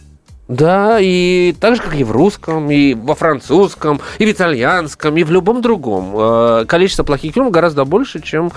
Да, 0.47 0.99
и 0.99 1.55
так 1.59 1.75
же, 1.75 1.81
как 1.81 1.95
и 1.95 2.03
в 2.03 2.11
русском, 2.11 2.69
и 2.69 2.93
во 2.93 3.15
французском, 3.15 3.99
и 4.19 4.25
в 4.25 4.31
итальянском, 4.31 5.17
и 5.17 5.23
в 5.23 5.31
любом 5.31 5.61
другом. 5.61 6.13
Э, 6.15 6.65
Количество 6.67 7.03
плохих 7.03 7.33
фильмов 7.33 7.51
гораздо 7.51 7.83
больше, 7.83 8.21
чем, 8.21 8.51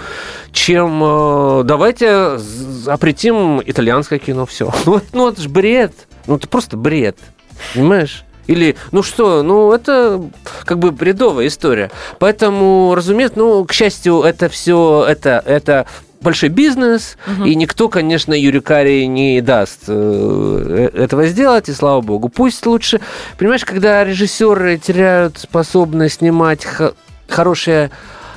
чем 0.52 1.02
э, 1.02 1.62
давайте 1.64 2.36
запретим 2.36 3.62
итальянское 3.64 4.18
кино, 4.18 4.44
все. 4.44 4.72
Ну, 4.86 5.00
ну, 5.12 5.28
это 5.28 5.40
же 5.40 5.48
бред. 5.48 5.94
Ну, 6.26 6.36
это 6.36 6.46
просто 6.46 6.76
бред. 6.76 7.16
Понимаешь? 7.74 8.24
Или, 8.48 8.76
ну 8.92 9.02
что, 9.02 9.42
ну 9.42 9.72
это 9.72 10.22
как 10.64 10.78
бы 10.78 10.90
бредовая 10.90 11.46
история. 11.48 11.90
Поэтому, 12.18 12.94
разумеется, 12.94 13.38
ну, 13.38 13.64
к 13.66 13.72
счастью, 13.72 14.22
это 14.22 14.48
все, 14.48 15.04
это, 15.06 15.42
это 15.44 15.86
большой 16.20 16.48
бизнес, 16.48 17.16
и 17.44 17.54
никто, 17.54 17.88
конечно, 17.88 18.34
Юрикари 18.34 19.06
не 19.06 19.40
даст 19.40 19.84
э, 19.86 20.90
этого 20.94 21.26
сделать, 21.26 21.68
и 21.68 21.72
слава 21.72 22.00
богу. 22.00 22.28
Пусть 22.28 22.64
лучше, 22.66 23.00
понимаешь, 23.38 23.64
когда 23.64 24.04
режиссеры 24.04 24.78
теряют 24.78 25.38
способность 25.38 26.16
снимать 26.16 26.66
хорошее 27.28 27.90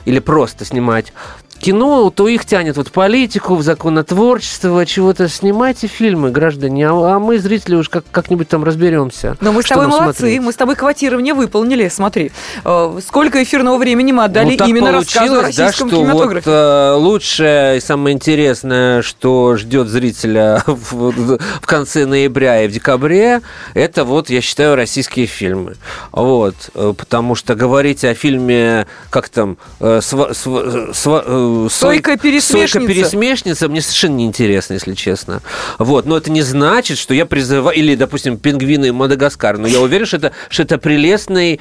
или 0.06 0.20
просто 0.20 0.66
снимать 0.66 1.14
кино, 1.62 2.10
то 2.10 2.28
их 2.28 2.46
тянет 2.46 2.76
вот 2.78 2.90
в 2.90 2.92
политику, 2.92 3.56
в 3.56 3.62
законотворчество, 3.64 4.86
чего-то. 4.86 5.30
Снимайте 5.30 5.88
фильмы, 5.88 6.32
граждане, 6.32 6.90
а, 6.90 7.16
а 7.16 7.20
мы, 7.20 7.40
зрители, 7.40 7.76
уж 7.76 7.90
как, 7.90 8.04
как-нибудь 8.12 8.48
там 8.50 8.64
разберемся. 8.64 9.38
Но 9.42 9.52
мы 9.52 9.64
с 9.64 9.68
тобой 9.68 9.88
молодцы, 9.88 10.20
смотреть. 10.20 10.42
мы 10.42 10.52
с 10.52 10.56
тобой 10.56 10.76
квотирование 10.76 11.34
выполнили, 11.34 11.88
смотри. 11.88 12.32
Э, 12.66 13.00
Сколько 13.06 13.42
эфирного 13.44 13.78
времени 13.78 14.12
мы 14.12 14.24
отдали 14.26 14.58
Ну, 14.60 14.66
именно 14.68 14.92
рассказу 14.92 15.34
о 15.34 15.42
получилось, 15.42 15.56
да, 15.56 15.64
российском 15.66 15.88
что 15.90 15.98
вот 15.98 16.06
кинематографе. 16.06 16.50
э, 16.52 16.94
лучшее 16.96 17.78
и 17.78 17.80
самое 17.80 18.16
интересное, 18.16 19.02
что 19.02 19.56
ждет 19.58 19.88
зрителя 19.88 20.64
в, 20.68 21.12
в 21.12 21.66
конце 21.66 22.06
ноября 22.06 22.64
и 22.64 22.68
в 22.68 22.72
декабре, 22.72 23.42
это 23.74 24.04
вот, 24.04 24.30
я 24.30 24.42
считаю, 24.42 24.76
российские 24.76 25.26
фильмы. 25.28 25.76
Вот, 26.12 26.56
э, 26.76 26.94
потому 26.98 27.36
что 27.36 27.56
говорить 27.56 28.04
о 28.04 28.14
фильме, 28.14 28.88
как 29.10 29.30
там, 29.30 29.58
э, 29.80 30.00
сва- 30.00 30.32
сва- 30.32 30.92
сва- 30.92 31.24
«Сойка-пересмешница». 31.70 32.80
«Сойка-пересмешница», 32.80 33.70
мне 33.70 33.82
совершенно 33.82 34.16
неинтересно, 34.16 34.74
если 34.74 34.94
честно. 34.94 35.42
Вот, 35.80 36.06
но 36.06 36.18
это 36.18 36.32
не 36.32 36.42
значит, 36.42 36.98
что 36.98 37.14
я 37.14 37.26
призываю, 37.26 37.76
или, 37.78 37.96
допустим, 37.96 38.38
«Пингвины 38.38 38.92
Мадагаскар», 38.94 39.58
но 39.58 39.68
я 39.68 39.80
уверен, 39.80 40.06
что 40.06 40.18
это, 40.18 40.32
что 40.50 40.64
это 40.64 40.78
прелестный 40.78 41.60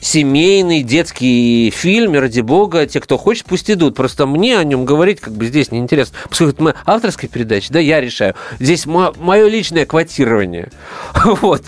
семейный 0.00 0.82
детский 0.82 1.70
фильм, 1.70 2.14
ради 2.14 2.40
бога, 2.40 2.86
те, 2.86 3.00
кто 3.00 3.18
хочет, 3.18 3.46
пусть 3.46 3.70
идут. 3.70 3.94
Просто 3.94 4.26
мне 4.26 4.58
о 4.58 4.64
нем 4.64 4.84
говорить 4.84 5.20
как 5.20 5.34
бы 5.34 5.46
здесь 5.46 5.70
неинтересно. 5.70 6.16
Поскольку 6.28 6.52
это 6.54 6.62
моя 6.62 6.76
авторская 6.86 7.28
передача, 7.28 7.72
да, 7.72 7.78
я 7.78 8.00
решаю. 8.00 8.34
Здесь 8.58 8.86
мое 8.86 9.48
личное 9.48 9.86
квотирование. 9.86 10.70
Вот. 11.40 11.62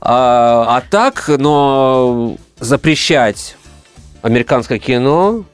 А, 0.00 0.76
а 0.76 0.82
так, 0.90 1.28
но 1.28 2.36
запрещать 2.60 3.56
американское 4.22 4.78
кино 4.78 5.44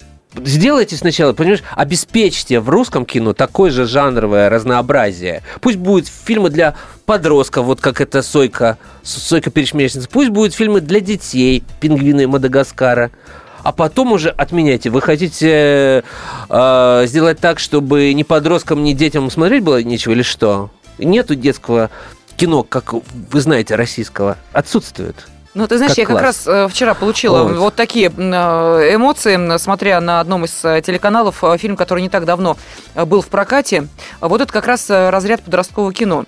Сделайте 0.43 0.97
сначала, 0.97 1.33
понимаешь, 1.33 1.63
обеспечьте 1.77 2.59
в 2.59 2.69
русском 2.69 3.07
кино 3.07 3.35
такое 3.35 3.71
же 3.71 3.87
жанровое 3.87 4.49
разнообразие. 4.49 5.43
Пусть 5.61 5.79
будут 5.79 6.09
фильмы 6.09 6.51
для 6.51 6.75
подростков, 7.07 7.67
вот 7.67 7.81
как 7.81 8.01
это 8.01 8.23
Сойка, 8.23 8.79
Сойка 9.03 9.51
пересмешница. 9.51 10.09
Пусть 10.11 10.31
будут 10.31 10.55
фильмы 10.55 10.81
для 10.81 11.01
детей, 11.01 11.63
пингвины 11.81 12.27
Мадагаскара. 12.27 13.11
А 13.63 13.73
потом 13.73 14.13
уже 14.13 14.29
отменяйте. 14.29 14.91
Вы 14.91 15.01
хотите 15.01 16.05
э, 16.51 17.05
сделать 17.07 17.39
так, 17.39 17.59
чтобы 17.59 18.13
ни 18.13 18.23
подросткам, 18.23 18.85
ни 18.85 18.93
детям 18.93 19.31
смотреть 19.31 19.63
было 19.63 19.83
нечего 19.83 20.13
или 20.13 20.23
что? 20.23 20.71
Нету 20.99 21.35
детского 21.35 21.91
кино, 22.37 22.63
как 22.63 22.93
вы 22.93 23.41
знаете, 23.41 23.75
российского. 23.77 24.37
Отсутствует. 24.53 25.17
Ну, 25.55 25.69
ты 25.69 25.77
знаешь, 25.77 25.93
Как 25.93 25.99
я 25.99 26.07
как 26.07 26.19
класс. 26.19 26.47
раз 26.47 26.47
э, 26.47 26.69
вчера 26.69 26.95
получила 26.95 27.45
Вот. 27.45 27.57
вот, 27.57 27.75
такие 27.77 28.09
э, 28.17 28.95
эмоции, 28.95 29.57
смотря 29.59 30.01
на 30.01 30.19
одном 30.21 30.45
из 30.45 30.65
э, 30.65 30.83
телеканалов 30.85 31.43
фильм, 31.59 31.77
который 31.77 32.03
не 32.03 32.09
так 32.09 32.25
давно 32.25 32.57
был 33.07 33.21
в 33.23 33.29
прокате. 33.29 33.87
Вот 34.21 34.41
это 34.41 34.53
как 34.53 34.67
раз 34.67 34.91
разряд 34.91 35.43
подросткового 35.43 35.93
кино. 35.93 36.25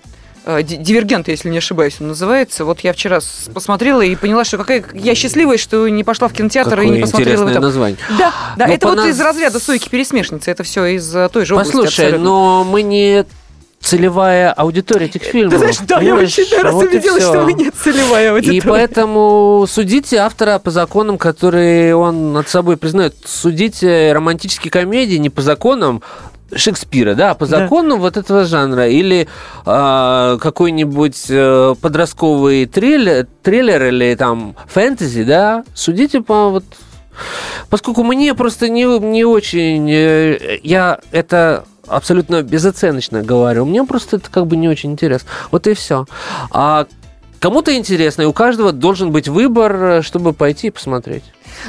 Ди- 0.63 0.77
Дивергент, 0.77 1.27
если 1.27 1.49
не 1.49 1.59
ошибаюсь, 1.59 1.97
он 2.01 2.07
называется. 2.07 2.65
Вот 2.65 2.79
я 2.81 2.93
вчера 2.93 3.19
посмотрела 3.53 4.01
и 4.03 4.15
поняла, 4.15 4.45
что 4.45 4.59
какая 4.59 4.85
я 4.95 5.17
счастливая, 5.17 5.57
что 5.57 5.89
не 5.89 6.05
пошла 6.05 6.29
в 6.29 6.33
кинотеатр 6.33 6.75
и 6.75 6.85
Какое 6.85 6.91
не 6.97 7.01
посмотрела 7.01 7.33
интересное 7.33 7.55
там. 7.55 7.63
название. 7.65 7.99
Да, 8.17 8.33
да, 8.57 8.67
Ну, 8.69 8.73
это 8.75 8.87
вот 8.87 8.99
наз- 8.99 9.09
из 9.11 9.21
разряда 9.21 9.59
сойки 9.59 9.89
пересмешницы. 9.89 10.49
Это 10.53 10.63
все 10.63 10.85
из 10.85 11.11
той 11.33 11.45
же 11.45 11.55
области. 11.55 11.73
Послушай, 11.73 12.17
но 12.19 12.63
мы 12.63 12.83
не 12.83 13.25
целевая 13.87 14.53
аудитория 14.53 15.07
этих 15.07 15.23
фильмов. 15.23 15.53
Ты 15.53 15.59
знаешь, 15.59 15.79
да, 15.87 15.95
я 15.97 16.01
понимаешь? 16.01 16.39
очень 16.39 16.63
раз 16.63 16.75
Вот 16.75 16.85
убедилась, 16.87 17.23
что 17.23 17.41
вы 17.43 17.53
не 17.53 17.71
целевая 17.71 18.33
аудитория. 18.33 18.59
И 18.59 18.61
поэтому 18.61 19.67
судите 19.69 20.17
автора 20.19 20.59
по 20.59 20.71
законам, 20.71 21.19
которые 21.19 21.95
он 21.95 22.33
над 22.33 22.49
собой 22.49 22.77
признает. 22.77 23.15
Судите 23.25 24.13
романтические 24.13 24.71
комедии 24.71 25.17
не 25.17 25.31
по 25.31 25.41
законам 25.43 26.03
Шекспира, 26.55 27.15
да, 27.15 27.33
а 27.33 27.35
по 27.35 27.47
Да. 27.47 27.61
законам 27.61 28.01
вот 28.01 28.17
этого 28.17 28.45
жанра. 28.45 28.89
Или 28.89 29.27
а, 29.65 30.39
какой-нибудь 30.39 31.25
э, 31.29 31.75
подростковый 31.81 32.67
триллер, 32.67 33.27
триллер 33.43 33.85
или 33.87 34.15
там 34.15 34.55
фэнтези, 34.69 35.25
да, 35.25 35.65
судите 35.75 36.21
по 36.21 36.49
вот... 36.51 36.65
Поскольку 37.71 38.05
мне 38.05 38.35
просто 38.35 38.69
не, 38.69 38.85
не 38.99 39.25
очень... 39.25 39.91
э, 39.91 40.59
Я 40.63 41.01
это 41.11 41.65
абсолютно 41.87 42.43
безоценочно 42.43 43.23
говорю. 43.23 43.65
Мне 43.65 43.85
просто 43.85 44.17
это 44.17 44.31
как 44.31 44.47
бы 44.47 44.57
не 44.57 44.69
очень 44.69 44.93
интересно. 44.93 45.29
Вот 45.51 45.67
и 45.67 45.75
все. 45.75 46.07
А 46.51 46.87
кому-то 47.39 47.75
интересно, 47.77 48.23
и 48.23 48.27
у 48.27 48.33
каждого 48.33 48.73
должен 48.73 49.11
быть 49.11 49.29
выбор, 49.29 49.75
э, 49.75 50.03
чтобы 50.03 50.33
пойти 50.33 50.69
и 50.69 50.71
посмотреть. 50.71 51.25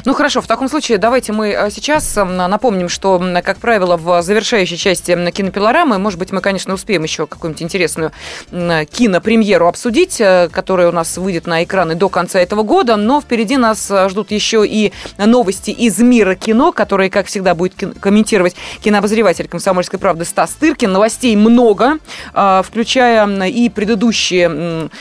Ну 0.06 0.14
хорошо, 0.14 0.42
в 0.42 0.48
таком 0.48 0.70
случае 0.70 0.98
давайте 0.98 1.34
мы 1.34 1.50
э, 1.50 1.70
сейчас 1.72 2.16
м, 2.18 2.36
напомним, 2.36 2.90
что, 2.90 3.22
как 3.44 3.58
правило, 3.58 3.98
в 3.98 4.22
завершающей 4.22 4.78
части 4.78 5.16
кинопилорамы, 5.32 5.98
может 5.98 6.20
быть, 6.20 6.32
мы, 6.32 6.42
конечно, 6.42 6.74
успеем 6.74 7.04
еще 7.04 7.28
какую-нибудь 7.28 7.62
интересную 7.62 8.12
м, 8.52 8.86
кинопремьеру 8.86 9.68
обсудить, 9.68 10.20
э, 10.20 10.50
которая 10.52 10.90
у 10.90 10.92
нас 10.92 11.18
выйдет 11.18 11.48
на 11.48 11.64
экраны 11.64 11.96
до 11.96 12.10
конца 12.10 12.40
этого 12.40 12.64
года, 12.64 12.96
но 12.96 13.22
впереди 13.22 13.58
нас 13.58 13.90
э, 13.90 14.10
ждут 14.10 14.32
еще 14.32 14.66
и 14.68 14.92
новости 15.18 15.72
из 15.72 16.00
мира 16.00 16.36
кино, 16.36 16.72
которые, 16.72 17.10
как 17.10 17.28
всегда, 17.28 17.56
будет 17.56 17.74
комментировать 18.00 18.56
кинообозреватель 18.82 19.48
«Комсомольской 19.48 20.00
правды» 20.00 20.26
Стас 20.26 20.52
Тыркин. 20.52 20.92
Новостей 20.92 21.36
много, 21.36 21.98
э, 22.34 22.62
включая 22.66 23.28
и 23.48 23.70
предыдущие 23.70 24.46
эм, 24.46 24.92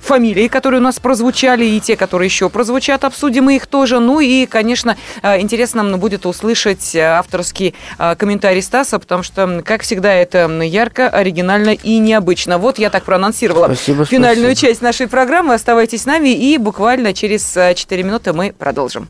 фамилии, 0.00 0.48
которые 0.48 0.80
у 0.80 0.82
нас 0.82 0.98
прозвучали, 0.98 1.64
и 1.64 1.80
те, 1.80 1.96
которые 1.96 2.26
еще 2.26 2.50
прозвучат, 2.50 3.04
обсудим 3.04 3.44
мы 3.44 3.56
их 3.56 3.66
тоже. 3.66 3.98
Ну 4.00 4.20
и, 4.20 4.46
конечно, 4.46 4.96
э, 5.22 5.40
интересно 5.40 5.82
нам 5.82 6.00
будет 6.00 6.26
услышать 6.26 6.94
э, 6.94 7.00
авторский 7.00 7.74
э, 7.98 8.14
комментарий 8.16 8.62
Стаса, 8.62 8.98
потому 8.98 9.22
что, 9.22 9.62
как 9.64 9.82
всегда, 9.82 10.12
это 10.12 10.48
ярко, 10.62 11.08
оригинально 11.08 11.70
и 11.70 11.98
необычно. 11.98 12.58
Вот 12.58 12.78
я 12.78 12.90
так 12.90 13.04
проанонсировала 13.04 13.66
Спасибо, 13.66 14.04
финальную 14.04 14.52
спасибо. 14.52 14.70
часть 14.72 14.82
нашей 14.82 15.08
программы. 15.08 15.54
Оставайтесь 15.54 16.02
с 16.02 16.06
нами, 16.06 16.30
и 16.30 16.58
буквально 16.58 17.14
через 17.14 17.56
э, 17.56 17.74
4 17.74 18.02
минуты 18.02 18.32
мы 18.32 18.52
продолжим. 18.52 19.08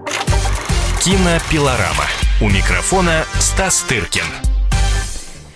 Кинопилорама. 1.02 2.04
У 2.40 2.48
микрофона 2.48 3.24
Стас 3.40 3.82
Тыркин. 3.88 4.61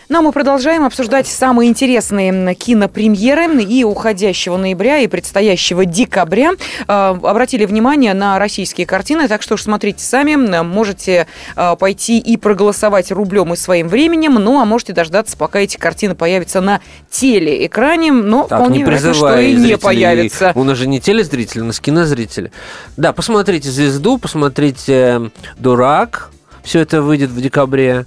Ну, 0.08 0.18
а 0.18 0.22
мы 0.22 0.30
продолжаем 0.30 0.84
обсуждать 0.84 1.26
самые 1.26 1.68
интересные 1.68 2.54
кинопремьеры 2.54 3.62
и 3.62 3.82
уходящего 3.82 4.56
ноября, 4.56 4.98
и 4.98 5.08
предстоящего 5.08 5.84
декабря. 5.84 6.52
А, 6.86 7.10
обратили 7.10 7.64
внимание 7.64 8.14
на 8.14 8.38
российские 8.38 8.86
картины, 8.86 9.26
так 9.26 9.42
что 9.42 9.54
уж 9.54 9.62
смотрите 9.62 10.04
сами. 10.04 10.36
Можете 10.62 11.26
а, 11.56 11.74
пойти 11.74 12.18
и 12.18 12.36
проголосовать 12.36 13.10
рублем 13.10 13.52
и 13.52 13.56
своим 13.56 13.88
временем, 13.88 14.34
ну, 14.34 14.60
а 14.60 14.64
можете 14.64 14.92
дождаться, 14.92 15.36
пока 15.36 15.58
эти 15.58 15.76
картины 15.76 16.14
появятся 16.14 16.60
на 16.60 16.80
телеэкране, 17.10 18.12
но 18.12 18.44
Так, 18.44 18.60
вполне 18.60 18.78
не 18.78 18.84
вероятно, 18.84 19.14
что 19.14 19.40
и 19.40 19.54
не 19.54 19.76
появится. 19.76 20.52
У 20.54 20.62
нас 20.62 20.78
же 20.78 20.86
не 20.86 21.00
телезрители, 21.00 21.62
у 21.62 21.64
нас 21.64 21.80
кинозрители. 21.80 22.52
Да, 22.96 23.12
посмотрите 23.12 23.70
«Звезду», 23.70 24.18
посмотрите 24.18 25.30
«Дурак». 25.58 26.30
Все 26.62 26.80
это 26.80 27.02
выйдет 27.02 27.30
в 27.30 27.40
декабре. 27.40 28.06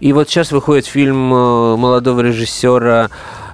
И 0.00 0.12
вот 0.14 0.28
сейчас 0.28 0.50
выходит 0.50 0.86
фильм 0.86 1.32
э, 1.32 1.76
молодого 1.76 2.20
режиссера 2.20 3.10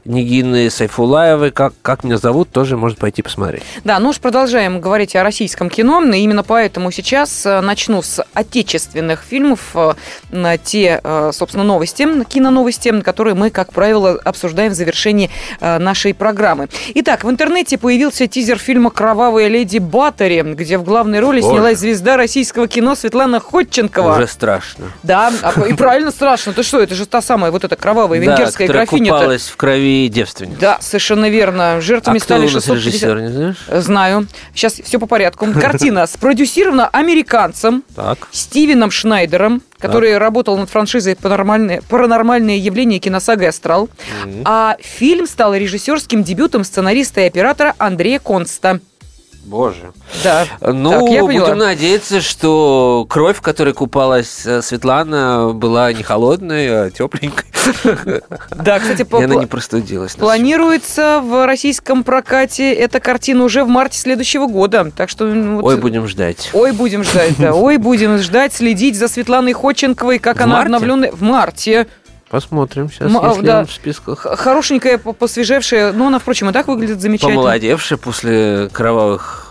Нигины 0.06 0.70
Сайфулаевой 0.70 1.50
«Как, 1.50 1.74
«Как 1.82 2.04
меня 2.04 2.16
зовут», 2.16 2.50
тоже 2.50 2.76
можно 2.76 2.96
пойти 2.96 3.22
посмотреть. 3.22 3.62
Да, 3.84 3.98
ну 3.98 4.10
уж 4.10 4.18
продолжаем 4.18 4.80
говорить 4.80 5.16
о 5.16 5.22
российском 5.22 5.68
кино. 5.68 6.02
И 6.04 6.18
именно 6.18 6.42
поэтому 6.42 6.90
сейчас 6.90 7.44
э, 7.44 7.60
начну 7.60 8.02
с 8.02 8.24
отечественных 8.34 9.22
фильмов. 9.28 9.60
э, 9.74 9.94
на 10.30 10.58
Те, 10.58 11.00
э, 11.02 11.30
собственно, 11.32 11.64
новости, 11.64 12.06
киноновости, 12.24 13.00
которые 13.00 13.34
мы, 13.34 13.50
как 13.50 13.72
правило, 13.72 14.20
обсуждаем 14.24 14.72
в 14.72 14.74
завершении 14.74 15.30
нашей 15.60 16.14
программы. 16.14 16.68
Итак, 16.94 17.24
в 17.24 17.30
интернете 17.30 17.78
появился 17.78 18.26
тизер 18.26 18.58
фильма 18.58 18.90
«Кровавая 18.90 19.48
леди 19.48 19.78
Баттери», 19.78 20.42
где 20.42 20.78
в 20.78 20.84
главной 20.84 21.20
роли 21.20 21.40
Боже. 21.40 21.54
снялась 21.54 21.78
звезда 21.78 22.16
российского 22.16 22.68
кино 22.68 22.94
Светлана 22.94 23.40
Ходченкова. 23.40 24.16
Уже 24.16 24.26
страшно. 24.26 24.92
Да, 25.02 25.32
а, 25.42 25.60
и 25.62 25.72
правильно 25.72 26.10
страшно. 26.10 26.52
Ты 26.52 26.62
что, 26.62 26.80
это 26.80 26.94
же 26.94 27.06
та 27.06 27.22
самая 27.22 27.50
вот 27.50 27.64
эта 27.64 27.76
кровавая 27.76 28.18
венгерская 28.18 28.66
да, 28.68 28.72
которая 28.72 28.86
графиня-то. 28.86 29.18
купалась 29.18 29.48
в 29.48 29.56
крови 29.56 29.95
девственниц. 30.08 30.58
Да, 30.58 30.78
совершенно 30.80 31.28
верно. 31.28 31.80
Жертвами 31.80 32.18
а 32.18 32.20
кто 32.20 32.26
стали 32.26 32.46
у 32.46 32.50
нас 32.50 32.64
650... 32.64 32.76
режиссер, 32.76 33.20
не 33.20 33.28
знаешь? 33.28 33.84
Знаю. 33.84 34.26
Сейчас 34.54 34.74
все 34.74 34.98
по 34.98 35.06
порядку. 35.06 35.46
Картина 35.60 36.06
спродюсирована 36.06 36.88
американцем 36.88 37.82
Так. 37.94 38.28
Стивеном 38.30 38.90
Шнайдером, 38.90 39.62
который 39.78 40.18
работал 40.18 40.56
над 40.58 40.70
франшизой 40.70 41.16
«Паранормальные, 41.16 41.82
«Паранормальные 41.88 42.58
явления» 42.58 42.98
киносагой 42.98 43.48
«Астрал». 43.48 43.88
А 44.44 44.76
фильм 44.80 45.26
стал 45.26 45.54
режиссерским 45.54 46.22
дебютом 46.22 46.64
сценариста 46.64 47.22
и 47.22 47.24
оператора 47.24 47.74
Андрея 47.78 48.18
Конста. 48.18 48.80
Боже. 49.46 49.92
Да. 50.24 50.44
Ну, 50.60 50.90
Так, 50.90 51.02
я 51.10 51.24
поняла. 51.24 51.46
будем 51.46 51.58
надеяться, 51.58 52.20
что 52.20 53.06
кровь, 53.08 53.36
в 53.38 53.40
которой 53.42 53.72
купалась 53.74 54.44
э, 54.44 54.60
Светлана, 54.60 55.52
была 55.54 55.92
не 55.92 56.02
холодной, 56.02 56.86
а 56.86 56.90
тепленькой. 56.90 57.44
Да, 58.50 58.78
кстати, 58.80 59.02
по- 59.04 59.20
И 59.20 59.24
она 59.24 59.36
не 59.36 59.46
простудилась. 59.46 60.14
планируется 60.16 61.20
в 61.24 61.46
российском 61.46 62.02
прокате 62.04 62.72
эта 62.72 63.00
картина 63.00 63.44
уже 63.44 63.64
в 63.64 63.68
марте 63.68 63.98
следующего 63.98 64.46
года. 64.46 64.90
Так 64.96 65.08
что... 65.08 65.26
ну, 65.26 65.56
вот- 65.60 65.64
Ой, 65.74 65.76
будем 65.80 66.06
ждать. 66.08 66.50
Ой, 66.52 66.72
будем 66.72 67.04
ждать, 67.04 67.34
да. 67.38 67.54
Ой, 67.54 67.76
будем 67.76 68.18
ждать, 68.18 68.52
следить 68.52 68.96
за 68.96 69.08
Светланой 69.08 69.52
Ходченковой, 69.52 70.18
как 70.18 70.38
В 70.38 70.42
она 70.42 70.62
обновленная 70.62 71.12
в 71.12 71.22
марте. 71.22 71.86
Посмотрим 72.30 72.90
сейчас, 72.90 73.08
М- 73.10 73.18
а, 73.24 73.28
если 73.28 73.42
да. 73.46 73.58
он 73.60 73.66
в 73.66 73.72
списках. 73.72 74.18
Хорошенькая, 74.20 74.98
по- 74.98 75.12
посвежевшая. 75.12 75.92
Ну, 75.92 76.08
она, 76.08 76.18
впрочем, 76.18 76.48
и 76.50 76.52
так 76.52 76.66
выглядит 76.66 77.00
замечательно. 77.00 77.36
Помолодевший 77.36 77.98
после 77.98 78.68
кровавых... 78.72 79.42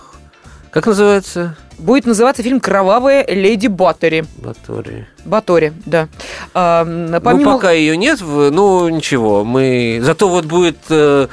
Как 0.72 0.86
называется? 0.88 1.56
Будет 1.78 2.06
называться 2.06 2.44
фильм 2.44 2.60
«Кровавая 2.60 3.26
леди 3.28 3.68
Баттери». 3.68 4.26
Батори. 4.38 5.08
Батори, 5.24 5.72
да. 5.86 6.10
А, 6.54 6.84
помимо... 7.24 7.52
Ну, 7.52 7.58
пока 7.58 7.72
ее 7.72 7.96
нет, 7.96 8.20
ну, 8.22 8.90
ничего. 8.90 9.46
Мы... 9.46 10.00
Зато 10.02 10.28
вот 10.28 10.46
будет 10.46 10.78
э, 10.90 11.28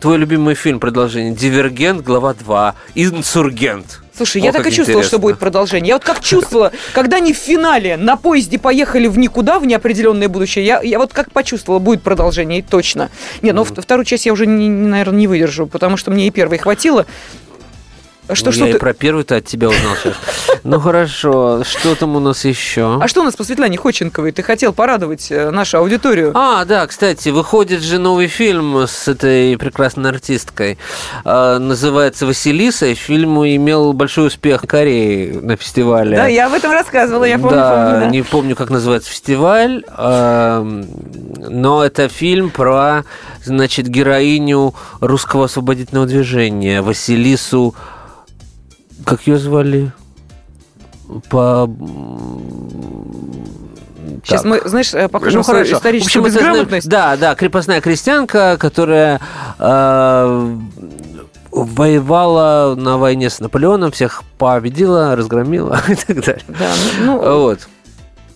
твой 0.00 0.18
любимый 0.18 0.54
фильм 0.54 0.80
продолжение. 0.80 1.34
«Дивергент», 1.34 2.02
глава 2.02 2.34
2. 2.34 2.74
«Инсургент». 2.94 4.00
Слушай, 4.16 4.42
О, 4.42 4.46
я 4.46 4.52
так 4.52 4.66
и 4.66 4.70
чувствовала, 4.72 5.02
что 5.04 5.16
интересно. 5.16 5.18
будет 5.18 5.38
продолжение. 5.38 5.88
Я 5.90 5.94
вот 5.94 6.04
как 6.04 6.20
чувствовала, 6.20 6.72
когда 6.92 7.18
они 7.18 7.32
в 7.32 7.36
финале 7.36 7.96
на 7.96 8.16
поезде 8.16 8.58
поехали 8.58 9.06
в 9.06 9.16
никуда, 9.16 9.60
в 9.60 9.66
неопределенное 9.66 10.28
будущее, 10.28 10.66
я, 10.66 10.80
я 10.82 10.98
вот 10.98 11.12
как 11.12 11.30
почувствовала, 11.30 11.78
будет 11.78 12.02
продолжение, 12.02 12.58
и 12.58 12.62
точно. 12.62 13.10
Не, 13.42 13.52
ну 13.52 13.62
вт- 13.62 13.80
вторую 13.80 14.04
часть 14.04 14.26
я 14.26 14.32
уже, 14.32 14.46
не, 14.46 14.68
наверное, 14.68 15.20
не 15.20 15.26
выдержу, 15.28 15.68
потому 15.68 15.96
что 15.96 16.10
мне 16.10 16.26
и 16.26 16.30
первой 16.30 16.58
хватило. 16.58 17.06
Что, 18.32 18.46
Ну, 18.46 18.52
что 18.52 18.64
я 18.66 18.72
ты- 18.72 18.76
и 18.76 18.80
про 18.80 18.92
первый-то 18.92 19.36
от 19.36 19.44
тебя 19.46 19.68
узнал 19.68 19.94
сейчас. 20.02 20.14
Ну, 20.64 20.80
хорошо. 20.80 21.62
Что 21.64 21.94
там 21.94 22.16
у 22.16 22.20
нас 22.20 22.44
еще? 22.44 22.98
А 23.00 23.08
что 23.08 23.22
у 23.22 23.24
нас 23.24 23.36
по 23.36 23.44
Светлане 23.44 23.78
Ходченковой? 23.78 24.32
Ты 24.32 24.42
хотел 24.42 24.72
порадовать 24.72 25.28
э, 25.30 25.50
нашу 25.50 25.78
аудиторию. 25.78 26.32
А, 26.34 26.64
да, 26.64 26.86
кстати, 26.86 27.28
выходит 27.30 27.80
же 27.80 27.98
новый 27.98 28.26
фильм 28.26 28.76
с 28.86 29.08
этой 29.08 29.56
прекрасной 29.56 30.10
артисткой. 30.10 30.76
А, 31.24 31.58
называется 31.58 32.26
«Василиса». 32.26 32.92
Фильм 32.94 33.38
имел 33.46 33.92
большой 33.94 34.26
успех 34.26 34.64
в 34.64 34.66
Корее 34.66 35.40
на 35.40 35.56
фестивале. 35.56 36.16
Да, 36.16 36.26
я 36.26 36.46
об 36.48 36.52
этом 36.54 36.72
рассказывала, 36.72 37.24
я 37.24 37.38
помню, 37.38 37.56
да, 37.56 37.84
помню, 37.86 38.00
да. 38.06 38.10
не 38.10 38.22
помню, 38.22 38.56
как 38.56 38.68
называется 38.70 39.10
фестиваль, 39.10 39.84
но 39.96 41.84
это 41.84 42.08
фильм 42.08 42.50
про, 42.50 43.04
значит, 43.44 43.88
героиню 43.88 44.74
русского 45.00 45.44
освободительного 45.46 46.06
движения 46.06 46.82
Василису, 46.82 47.74
как 49.08 49.26
ее 49.26 49.38
звали? 49.38 49.92
По... 51.30 51.68
Сейчас 54.24 54.42
Так. 54.42 54.50
мы, 54.50 54.60
знаешь, 54.68 54.92
э, 54.94 55.08
покажем 55.08 55.38
Ну, 55.40 55.44
хорошо. 55.44 55.76
Историческую 55.76 56.22
общем, 56.22 56.34
безграмотность. 56.34 56.88
Да, 56.88 57.16
да, 57.16 57.34
крепостная 57.34 57.80
крестьянка, 57.80 58.56
которая 58.58 59.20
э, 59.58 60.56
воевала 61.50 62.74
на 62.74 62.98
войне 62.98 63.30
с 63.30 63.40
Наполеоном, 63.40 63.90
всех 63.92 64.22
победила, 64.38 65.16
разгромила 65.16 65.80
и 65.88 65.94
так 65.94 66.24
далее. 66.24 66.42
Да, 66.48 66.70
ну, 67.00 67.22
ну, 67.22 67.38
Вот. 67.42 67.68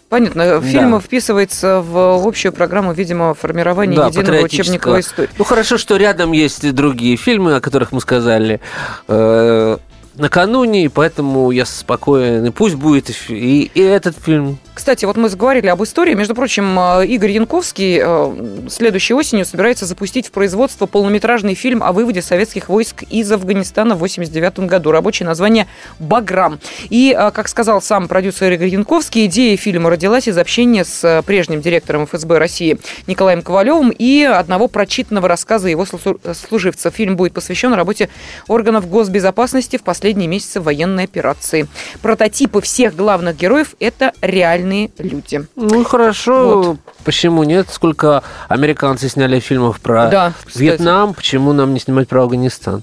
понятно. 0.09 0.61
Фильм 0.63 0.93
Да. 0.93 1.01
вписывается 1.01 1.81
в 1.83 2.27
общую 2.27 2.53
программу, 2.53 2.93
видимо, 2.93 3.35
формирования 3.35 3.97
Да, 3.97 4.07
единого 4.07 4.43
учебниковой 4.45 5.01
истории. 5.01 5.31
Ну 5.37 5.45
хорошо, 5.45 5.77
что 5.79 5.97
рядом 5.97 6.33
есть 6.33 6.65
и 6.65 6.71
другие 6.71 7.17
фильмы, 7.17 7.57
о 7.57 7.61
которых 7.61 7.93
мы 7.93 8.01
сказали 8.01 8.61
э, 9.09 9.77
накануне, 10.15 10.91
поэтому 10.91 11.51
я 11.51 11.65
спокоен. 11.65 12.45
И 12.47 12.51
пусть 12.51 12.77
будет 12.77 13.11
и, 13.29 13.71
и 13.75 13.81
этот 13.81 14.17
фильм. 14.17 14.59
Кстати, 14.75 15.05
вот 15.05 15.19
мы 15.19 15.29
заговорили 15.29 15.67
об 15.67 15.83
истории. 15.83 16.15
Между 16.15 16.35
прочим, 16.35 16.79
э, 16.79 17.07
Игорь 17.07 17.33
Янковский 17.33 18.01
э, 18.03 18.69
следующей 18.71 19.13
осенью 19.13 19.45
собирается 19.45 19.85
запустить 19.85 20.29
в 20.29 20.31
производство 20.31 20.87
полнометражный 20.87 21.55
фильм 21.55 21.83
о 21.83 21.93
выводе 21.93 22.23
советских 22.23 22.71
войск 22.71 23.03
из 23.11 23.31
Афганистана 23.31 23.97
в 23.97 23.99
89 23.99 24.61
году. 24.61 24.91
Рабочее 24.91 25.27
название 25.27 25.67
«Баграм». 25.99 26.59
И, 26.89 27.15
э, 27.17 27.31
как 27.33 27.49
сказал 27.49 27.83
сам 27.83 28.09
продюсер 28.09 28.51
Игорь 28.51 28.69
Янковский, 28.69 29.27
идея 29.27 29.59
фильма 29.59 29.91
родилась 29.91 30.27
из 30.27 30.39
общения 30.39 30.87
с 30.87 31.23
прежним 31.27 31.61
директором 31.61 32.07
ФСБ 32.07 32.39
России 32.39 32.79
Николаем 33.07 33.43
Ковалевым 33.43 33.91
и 33.91 34.23
одного 34.23 34.69
прочитанного 34.69 35.29
рассказа 35.29 35.69
его 35.69 35.85
слу- 35.85 36.19
служивца. 36.35 36.91
Фильм 36.91 37.17
будет 37.17 37.35
посвящен 37.35 37.75
работе 37.75 38.09
органов 38.49 38.89
госбезопасности 38.89 39.77
в 39.77 39.83
последние 39.83 40.29
месяцы 40.29 40.63
военной 40.63 41.05
операции. 41.05 41.67
Прототипы 42.01 42.63
всех 42.63 42.97
главных 42.97 43.37
героев– 43.37 43.75
это 43.79 44.13
реальные 44.63 44.91
люди. 44.99 45.47
Ну 45.57 45.85
хорошо, 45.85 46.77
почему 47.05 47.45
нет? 47.45 47.69
Сколько 47.71 48.23
американцы 48.49 49.09
сняли 49.09 49.41
фильмов 49.41 49.81
про 49.81 50.09
Да, 50.09 50.33
кстати. 50.39 50.59
Вьетнам, 50.63 51.15
почему 51.15 51.53
нам 51.53 51.75
не 51.75 51.81
снимать 51.81 52.09
про 52.09 52.23
Афганистан? 52.23 52.83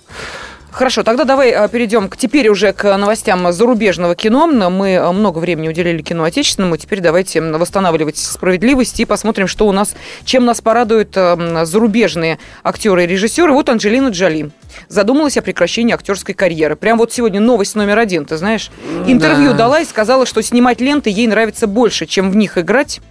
Хорошо, 0.72 1.04
тогда 1.04 1.24
давай 1.26 1.50
э, 1.50 1.68
перейдем 1.68 2.10
к, 2.10 2.16
теперь 2.16 2.48
уже 2.48 2.74
к 2.74 2.96
новостям 2.96 3.52
зарубежного 3.52 4.16
кино. 4.16 4.46
Мы 4.48 4.90
э, 4.92 5.12
много 5.12 5.40
времени 5.40 5.68
уделили 5.68 6.02
кино 6.02 6.24
отечественному. 6.24 6.78
Теперь 6.78 7.00
давайте 7.02 7.42
восстанавливать 7.42 8.18
справедливость 8.18 9.00
и 9.00 9.06
посмотрим, 9.06 9.48
что 9.48 9.68
у 9.68 9.72
нас, 9.72 9.96
чем 10.26 10.46
нас 10.46 10.62
порадуют 10.62 11.18
м, 11.18 11.66
зарубежные 11.66 12.38
актеры 12.64 13.04
и 13.06 13.08
режиссеры. 13.08 13.52
Вот 13.52 13.68
Анджелина 13.68 14.10
Джоли 14.10 14.52
задумалась 14.88 15.38
о 15.38 15.42
прекращении 15.42 15.94
актерской 15.94 16.36
карьеры. 16.36 16.76
Прям 16.76 17.00
вот 17.00 17.12
сегодня 17.12 17.42
новость 17.42 17.76
номер 17.76 17.98
один, 17.98 18.26
ты 18.26 18.38
знаешь. 18.38 18.70
Интервью 19.08 19.52
Да. 19.52 19.58
дала 19.58 19.80
и 19.82 19.86
сказала, 19.86 20.26
что 20.28 20.42
снимать 20.44 20.80
ленты 20.82 21.10
ей 21.10 21.28
нравится 21.28 21.66
больше, 21.66 22.06
чем 22.06 22.30
в 22.32 22.36
них 22.36 22.58
играть. 22.60 23.02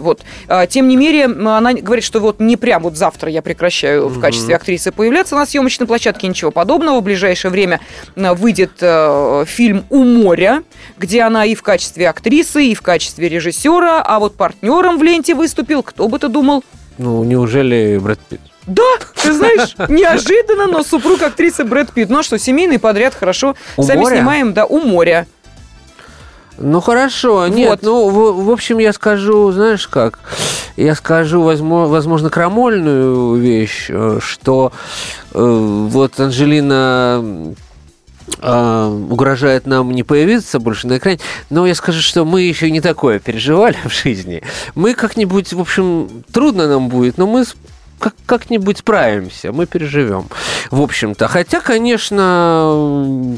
Вот. 0.00 0.22
А, 0.48 0.66
Тем 0.66 0.88
не 0.88 0.96
менее, 0.96 1.26
она 1.26 1.72
говорит, 1.74 2.04
что 2.04 2.20
вот 2.20 2.40
не 2.40 2.56
прям 2.56 2.82
вот 2.82 2.96
завтра 2.96 3.30
я 3.30 3.42
прекращаю 3.42 4.08
в 4.08 4.20
качестве 4.20 4.56
актрисы 4.56 4.92
появляться 4.92 5.34
на 5.36 5.46
съемочной 5.46 5.86
площадке, 5.86 6.26
ничего 6.28 6.50
подобного. 6.50 7.00
В 7.00 7.02
ближайшее 7.04 7.50
время 7.50 7.80
выйдет 8.16 8.72
э, 8.80 9.44
фильм 9.46 9.84
«У 9.90 10.04
моря», 10.04 10.62
где 10.98 11.22
она 11.22 11.44
и 11.44 11.54
в 11.54 11.62
качестве 11.62 12.08
актрисы, 12.08 12.66
и 12.66 12.74
в 12.74 12.82
качестве 12.82 13.28
режиссера, 13.28 14.02
а 14.02 14.18
вот 14.18 14.36
партнером 14.36 14.98
в 14.98 15.02
ленте 15.02 15.34
выступил, 15.34 15.82
кто 15.82 16.08
бы 16.08 16.18
ты 16.18 16.28
думал? 16.28 16.64
Ну, 16.98 17.24
неужели 17.24 17.98
Брэд 17.98 18.18
Питт? 18.20 18.40
Да, 18.66 18.82
ты 19.22 19.32
знаешь, 19.32 19.74
неожиданно, 19.88 20.66
но 20.66 20.82
супруг 20.82 21.22
актрисы 21.22 21.64
Брэд 21.64 21.92
Питт. 21.92 22.10
Ну 22.10 22.18
а 22.18 22.22
что, 22.22 22.38
семейный 22.38 22.78
подряд, 22.78 23.14
хорошо. 23.14 23.56
«У 23.76 23.82
Сами 23.82 24.00
моря»? 24.00 24.16
снимаем, 24.16 24.52
да, 24.52 24.66
«У 24.66 24.80
моря». 24.80 25.26
Ну 26.60 26.80
хорошо, 26.82 27.48
нет, 27.48 27.70
Вот. 27.70 27.82
ну 27.82 28.08
в, 28.10 28.44
в 28.44 28.50
общем 28.50 28.78
я 28.78 28.92
скажу, 28.92 29.50
знаешь 29.50 29.88
как, 29.88 30.18
я 30.76 30.94
скажу, 30.94 31.42
возможно, 31.42 31.90
возможно 31.90 32.28
крамольную 32.28 33.36
вещь, 33.36 33.86
э, 33.88 34.18
что 34.22 34.70
э, 35.32 35.38
вот 35.42 36.20
Анжелина 36.20 37.54
э, 38.42 39.04
угрожает 39.10 39.66
нам 39.66 39.90
не 39.92 40.02
появиться 40.02 40.60
больше 40.60 40.86
на 40.86 40.98
экране, 40.98 41.18
но 41.48 41.66
я 41.66 41.74
скажу, 41.74 42.02
что 42.02 42.26
мы 42.26 42.42
еще 42.42 42.70
не 42.70 42.82
такое 42.82 43.20
переживали 43.20 43.78
в 43.84 43.90
жизни. 43.90 44.42
Мы 44.74 44.92
как-нибудь, 44.92 45.54
в 45.54 45.60
общем, 45.60 46.24
трудно 46.30 46.68
нам 46.68 46.88
будет, 46.88 47.16
но 47.16 47.26
мы 47.26 47.46
как- 48.00 48.14
как-нибудь 48.26 48.78
справимся, 48.78 49.52
мы 49.52 49.66
переживем. 49.66 50.26
В 50.70 50.80
общем-то, 50.80 51.28
хотя, 51.28 51.60
конечно, 51.60 53.36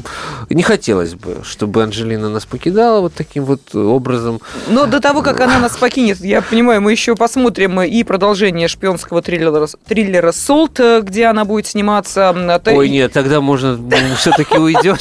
не 0.49 0.63
хотелось 0.63 1.13
бы, 1.15 1.37
чтобы 1.43 1.83
Анжелина 1.83 2.29
нас 2.29 2.45
покидала 2.45 3.01
вот 3.01 3.13
таким 3.13 3.45
вот 3.45 3.75
образом. 3.75 4.39
Но 4.67 4.85
до 4.85 4.99
того, 4.99 5.21
как 5.21 5.39
она 5.41 5.59
нас 5.59 5.77
покинет, 5.77 6.19
я 6.21 6.41
понимаю, 6.41 6.81
мы 6.81 6.91
еще 6.91 7.15
посмотрим 7.15 7.81
и 7.81 8.03
продолжение 8.03 8.67
шпионского 8.67 9.21
триллера, 9.21 9.67
триллера 9.87 10.31
«Солт», 10.31 10.79
где 11.01 11.25
она 11.25 11.45
будет 11.45 11.67
сниматься. 11.67 12.33
Ой, 12.65 12.89
нет, 12.89 13.11
тогда, 13.13 13.41
может, 13.41 13.79
все-таки 14.17 14.57
уйдет. 14.57 14.99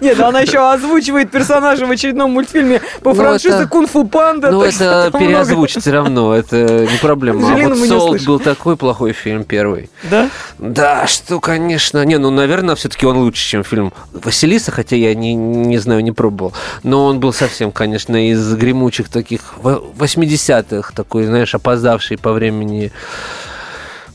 Нет, 0.00 0.20
она 0.20 0.40
еще 0.40 0.58
озвучивает 0.70 1.30
персонажа 1.30 1.86
в 1.86 1.90
очередном 1.90 2.32
мультфильме 2.32 2.80
по 3.02 3.10
Ну, 3.10 3.16
франшизе 3.16 3.66
«Кунг-фу 3.66 4.04
панда». 4.06 4.50
Ну, 4.50 4.62
это 4.62 5.10
переозвучить 5.18 5.82
все 5.82 5.92
равно, 5.92 6.34
это 6.34 6.86
не 6.86 6.98
проблема. 7.00 7.52
А 7.52 7.56
вот 7.68 7.78
«Солт» 7.88 8.24
был 8.24 8.38
такой 8.44 8.76
плохой 8.76 9.12
фильм 9.12 9.44
первый. 9.44 9.90
Да? 10.10 10.28
Да, 10.58 11.06
что, 11.06 11.40
конечно. 11.40 12.04
Не, 12.04 12.18
ну, 12.18 12.30
наверное, 12.30 12.74
все-таки 12.74 13.06
он 13.06 13.18
лучше, 13.18 13.44
чем 13.48 13.64
фильм 13.64 13.92
Василиса, 14.12 14.70
хотя 14.70 14.96
я 14.96 15.14
не, 15.14 15.34
не 15.34 15.78
знаю, 15.78 16.02
не 16.02 16.12
пробовал. 16.12 16.52
Но 16.82 17.06
он 17.06 17.20
был 17.20 17.32
совсем, 17.32 17.72
конечно, 17.72 18.30
из 18.30 18.54
гремучих 18.54 19.08
таких 19.08 19.54
во- 19.58 19.82
80-х, 19.98 20.92
такой, 20.94 21.24
знаешь, 21.26 21.54
опоздавший 21.54 22.18
по 22.18 22.32
времени 22.32 22.92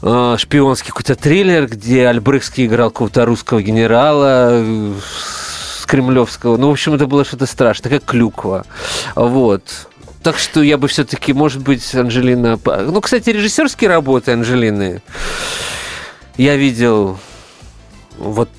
э, 0.02 0.36
шпионский 0.38 0.90
какой-то 0.90 1.16
триллер, 1.16 1.68
где 1.68 2.08
Альбрехский 2.08 2.66
играл 2.66 2.92
какого-то 2.92 3.26
русского 3.26 3.62
генерала 3.62 4.50
э, 4.52 4.94
с 5.82 5.86
кремлевского. 5.86 6.58
Ну, 6.58 6.70
в 6.70 6.72
общем, 6.72 6.94
это 6.94 7.08
было 7.08 7.24
что-то 7.26 7.46
страшное, 7.46 7.90
как 7.92 8.06
клюква. 8.06 8.66
Вот. 9.16 9.64
Так 10.24 10.38
что 10.38 10.62
я 10.62 10.78
бы 10.78 10.88
все-таки, 10.88 11.34
может 11.34 11.62
быть, 11.62 11.96
Анжелина... 11.96 12.60
Ну, 12.66 13.02
кстати, 13.02 13.30
режиссерские 13.30 13.90
работы 13.90 14.32
Анжелины 14.32 15.02
я 16.38 16.56
видел 16.56 17.18
вот 18.18 18.50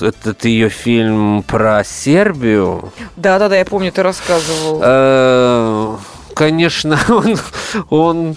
этот 0.00 0.44
ее 0.44 0.68
фильм 0.68 1.42
про 1.42 1.84
Сербию. 1.84 2.92
Да-да-да, 3.16 3.56
я 3.56 3.64
помню, 3.64 3.92
ты 3.92 4.02
рассказывал. 4.02 4.80
Э, 4.82 5.96
Конечно, 6.34 6.98
он, 7.08 7.36
он 7.90 8.36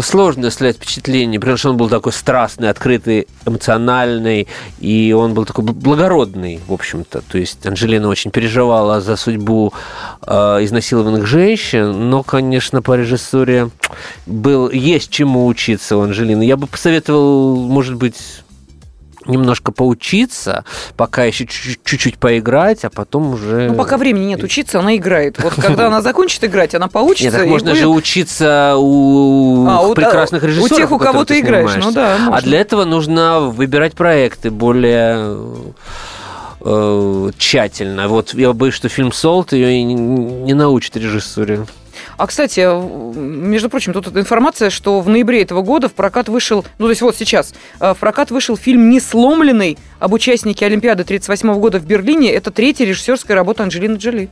сложно 0.00 0.48
оставлять 0.48 0.76
впечатление, 0.76 1.40
потому 1.40 1.56
что 1.56 1.70
он 1.70 1.76
был 1.76 1.88
такой 1.88 2.12
страстный, 2.12 2.70
открытый, 2.70 3.26
эмоциональный, 3.46 4.48
и 4.80 5.12
он 5.16 5.34
был 5.34 5.44
такой 5.44 5.64
бл- 5.64 5.72
благородный, 5.72 6.60
в 6.66 6.72
общем-то. 6.72 7.22
То 7.28 7.38
есть 7.38 7.64
Анжелина 7.66 8.08
очень 8.08 8.30
переживала 8.30 9.00
за 9.00 9.16
судьбу 9.16 9.72
э, 10.26 10.32
изнасилованных 10.62 11.26
женщин, 11.26 12.10
но, 12.10 12.22
конечно, 12.22 12.82
по 12.82 12.94
режиссуре 12.94 13.70
был, 14.26 14.70
есть 14.70 15.10
чему 15.10 15.46
учиться 15.46 15.96
у 15.96 16.02
Анжелины. 16.02 16.42
Я 16.42 16.56
бы 16.56 16.66
посоветовал, 16.66 17.56
может 17.56 17.94
быть, 17.94 18.16
немножко 19.28 19.72
поучиться, 19.72 20.64
пока 20.96 21.24
еще 21.24 21.46
чуть- 21.46 21.80
чуть-чуть 21.84 22.18
поиграть, 22.18 22.84
а 22.84 22.90
потом 22.90 23.34
уже... 23.34 23.68
Ну, 23.68 23.74
пока 23.74 23.96
времени 23.96 24.24
нет 24.24 24.42
учиться, 24.42 24.80
она 24.80 24.96
играет. 24.96 25.38
Вот 25.42 25.54
когда 25.54 25.86
она 25.86 26.02
закончит 26.02 26.42
играть, 26.44 26.74
она 26.74 26.88
поучится. 26.88 27.24
Нет, 27.24 27.34
так 27.34 27.46
можно 27.46 27.70
будет- 27.70 27.80
же 27.80 27.88
учиться 27.88 28.74
у, 28.76 29.66
А, 29.68 29.82
у- 29.82 29.94
прекрасных 29.94 30.42
да, 30.42 30.46
у 30.46 30.50
режиссеров. 30.50 30.76
тех, 30.76 30.92
у 30.92 30.98
кого 30.98 31.24
ты 31.24 31.40
играешь, 31.40 31.72
ну 31.76 31.92
да, 31.92 32.16
А 32.32 32.40
для 32.42 32.60
этого 32.60 32.84
нужно 32.84 33.40
выбирать 33.40 33.94
проекты 33.94 34.50
более 34.50 35.36
э, 36.60 37.30
тщательно. 37.38 38.08
Вот 38.08 38.34
я 38.34 38.52
боюсь, 38.52 38.74
что 38.74 38.88
фильм 38.88 39.12
«Солт» 39.12 39.52
ее 39.52 39.82
не, 39.82 39.94
не 39.94 40.54
научит 40.54 40.96
режиссуре. 40.96 41.66
А, 42.16 42.26
кстати, 42.26 42.60
между 43.16 43.70
прочим, 43.70 43.92
тут 43.92 44.08
информация, 44.16 44.70
что 44.70 45.00
в 45.00 45.08
ноябре 45.08 45.42
этого 45.42 45.62
года 45.62 45.88
в 45.88 45.92
прокат 45.92 46.28
вышел, 46.28 46.64
ну, 46.78 46.86
то 46.86 46.90
есть 46.90 47.02
вот 47.02 47.16
сейчас, 47.16 47.54
э, 47.80 47.94
в 47.94 47.98
прокат 47.98 48.30
вышел 48.30 48.56
фильм 48.56 48.90
«Несломленный» 48.90 49.78
об 49.98 50.12
участнике 50.12 50.66
Олимпиады 50.66 51.02
1938 51.02 51.60
года 51.60 51.78
в 51.78 51.86
Берлине. 51.86 52.32
Это 52.32 52.50
третья 52.50 52.84
режиссерская 52.86 53.36
работа 53.36 53.62
Анджелины 53.62 53.96
Джоли. 53.96 54.28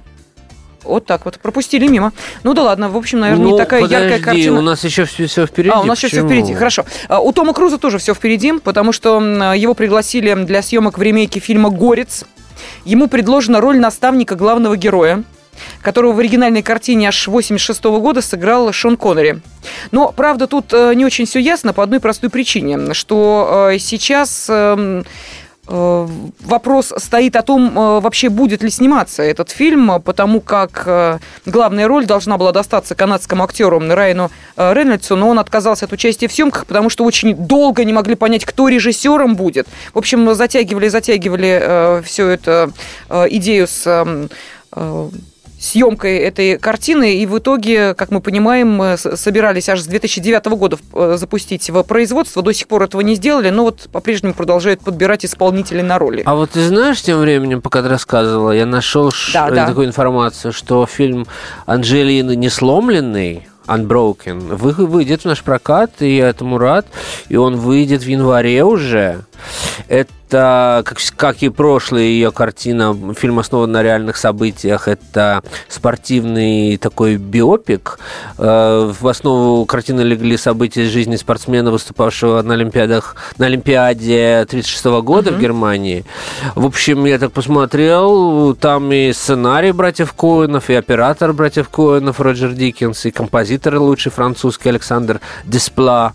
Вот 0.87 1.07
так 1.07 1.25
вот. 1.25 1.39
Пропустили 1.39 1.87
мимо. 1.87 2.13
Ну 2.43 2.55
да 2.55 2.63
ладно, 2.63 2.89
в 2.89 2.97
общем, 2.97 3.21
наверное, 3.21 3.45
не 3.45 3.51
Ну, 3.53 3.57
такая 3.59 3.81
яркая 3.83 4.03
подожди, 4.19 4.25
картина. 4.25 4.59
у 4.59 4.63
нас 4.63 4.85
еще 4.85 5.05
все, 5.05 5.47
впереди. 5.47 5.71
А, 5.75 5.81
у 5.81 5.85
нас 5.85 5.99
еще 5.99 6.09
все 6.09 6.25
впереди. 6.25 6.55
Хорошо. 6.55 6.85
А, 7.09 7.21
У 7.21 7.33
Тома 7.33 7.53
Круза 7.53 7.79
тоже 7.79 7.99
все 7.99 8.15
впереди, 8.15 8.53
потому 8.59 8.93
что 8.93 9.21
его 9.55 9.75
пригласили 9.75 10.35
для 10.35 10.63
съемок 10.63 10.99
в 10.99 11.03
ремейке 11.03 11.41
фильма 11.41 11.71
«Горец». 11.71 12.25
Ему 12.85 13.09
предложена 13.09 13.61
роль 13.61 13.79
наставника 13.79 14.35
главного 14.35 14.77
героя 14.77 15.25
которого 15.83 16.13
в 16.13 16.19
оригинальной 16.19 16.63
картине 16.63 17.09
аж 17.09 17.29
86 17.29 17.83
года 17.85 18.21
сыграл 18.21 18.73
Шон 18.73 18.97
Коннери. 18.97 19.41
Но, 19.91 20.13
правда, 20.13 20.47
тут 20.47 20.73
э, 20.73 20.95
не 20.95 21.05
очень 21.05 21.27
все 21.27 21.39
ясно 21.39 21.73
по 21.73 21.83
одной 21.83 22.01
простой 22.01 22.31
причине, 22.31 22.93
что 22.95 23.71
э, 23.73 23.79
сейчас 23.79 24.47
э, 24.49 24.77
э, 24.77 25.03
вопрос 25.67 26.93
стоит 26.97 27.37
о 27.37 27.43
том, 27.43 27.69
э, 27.77 28.01
вообще 28.01 28.29
будет 28.29 28.63
ли 28.63 28.71
сниматься 28.71 29.23
этот 29.23 29.51
фильм, 29.51 30.01
потому 30.03 30.41
как 30.41 30.85
э, 30.87 31.19
главная 31.45 31.89
роль 31.89 32.07
должна 32.07 32.39
была 32.39 32.53
достаться 32.53 32.95
канадскому 32.95 33.45
актеру 33.45 33.81
Райану 33.81 34.31
э, 34.57 34.73
Рейнольдсу, 34.73 35.17
но 35.17 35.29
он 35.29 35.39
отказался 35.39 35.87
от 35.87 35.93
участия 35.93 36.29
в 36.29 36.33
съемках, 36.33 36.67
потому 36.67 36.89
что 36.91 37.05
очень 37.05 37.35
долго 37.35 37.85
не 37.85 37.93
могли 37.93 38.15
понять, 38.15 38.45
кто 38.45 38.69
режиссером 38.69 39.37
будет. 39.37 39.67
В 39.93 39.99
общем, 39.99 40.35
затягивали, 40.35 40.89
затягивали 40.89 42.03
всю 42.03 42.25
эту 42.25 42.73
э, 43.09 43.27
идею 43.31 43.67
с 43.67 43.87
э, 43.87 44.29
э, 44.73 45.09
съемкой 45.67 46.19
этой 46.19 46.59
картины, 46.59 47.17
и 47.17 47.27
в 47.27 47.39
итоге, 47.39 47.95
как 47.95 48.11
мы 48.11 48.21
понимаем, 48.21 48.81
э, 48.81 48.97
собирались 48.97 49.69
аж 49.69 49.81
с 49.81 49.87
2009 49.87 50.47
года 50.57 50.79
э, 50.95 51.17
запустить 51.19 51.69
в 51.71 51.83
производство, 51.83 52.43
до 52.43 52.53
сих 52.53 52.69
пор 52.69 52.85
этого 52.85 53.01
не 53.01 53.15
сделали, 53.15 53.51
но 53.51 53.65
вот 53.65 53.89
по-прежнему 53.93 54.35
продолжают 54.35 54.81
подбирать 54.81 55.25
исполнителей 55.25 55.83
на 55.83 55.99
роли. 55.99 56.23
А 56.25 56.35
вот 56.35 56.51
ты 56.51 56.67
знаешь, 56.67 57.03
тем 57.03 57.19
временем, 57.21 57.61
пока 57.61 57.83
ты 57.83 57.89
рассказывала, 57.89 58.53
я 58.53 58.67
нашел 58.67 59.11
ш- 59.11 59.33
Да, 59.33 59.51
да. 59.55 59.67
такую 59.67 59.87
информацию, 59.87 60.53
что 60.53 60.87
фильм 60.87 61.27
Анджелины 61.67 62.37
не 62.37 62.49
сломленный, 62.49 63.49
Unbroken, 63.67 64.55
вы- 64.55 64.87
выйдет 64.87 65.23
в 65.23 65.25
наш 65.25 65.43
прокат, 65.43 65.91
и 66.01 66.17
я 66.19 66.29
этому 66.29 66.57
рад. 66.59 66.87
И 67.29 67.35
он 67.35 67.57
выйдет 67.57 68.03
в 68.03 68.07
январе 68.07 68.63
уже. 68.63 69.25
Это, 69.89 70.83
как, 70.85 70.99
как 71.17 71.43
и 71.43 71.49
прошлая 71.49 72.03
ее 72.03 72.33
картина, 72.33 72.97
фильм 73.15 73.39
основан 73.39 73.73
на 73.73 73.83
реальных 73.83 74.17
событиях. 74.17 74.89
Это 74.89 75.43
спортивный 75.69 76.77
такой 76.77 77.17
биопик. 77.17 77.99
Э, 78.39 78.93
В 78.99 79.09
основу 79.09 79.65
картины 79.67 80.01
легли 80.01 80.37
события 80.37 80.85
из 80.85 80.91
жизни 80.91 81.17
спортсмена, 81.17 81.71
выступавшего 81.71 82.43
на 82.43 82.55
Олимпиадах, 82.55 83.17
на 83.39 83.47
Олимпиаде 83.47 84.45
1936 84.49 84.85
года 85.03 85.33
в 85.33 85.39
Германии. 85.39 86.05
В 86.55 86.67
общем, 86.67 87.05
я 87.05 87.19
так 87.19 87.33
посмотрел, 87.33 88.55
там 88.55 88.93
и 88.93 89.13
сценарий 89.13 89.73
братьев 89.73 90.13
Коэнов, 90.13 90.71
и 90.71 90.75
оператор 90.75 91.33
братьев 91.33 91.69
Коэнов 91.69 92.21
Роджер 92.21 92.53
Диккенс, 92.53 93.07
и 93.07 93.11
композитор 93.11 93.77
лучший 93.79 94.13
французский 94.13 94.69
Александр 94.69 95.21
Деспла, 95.45 96.15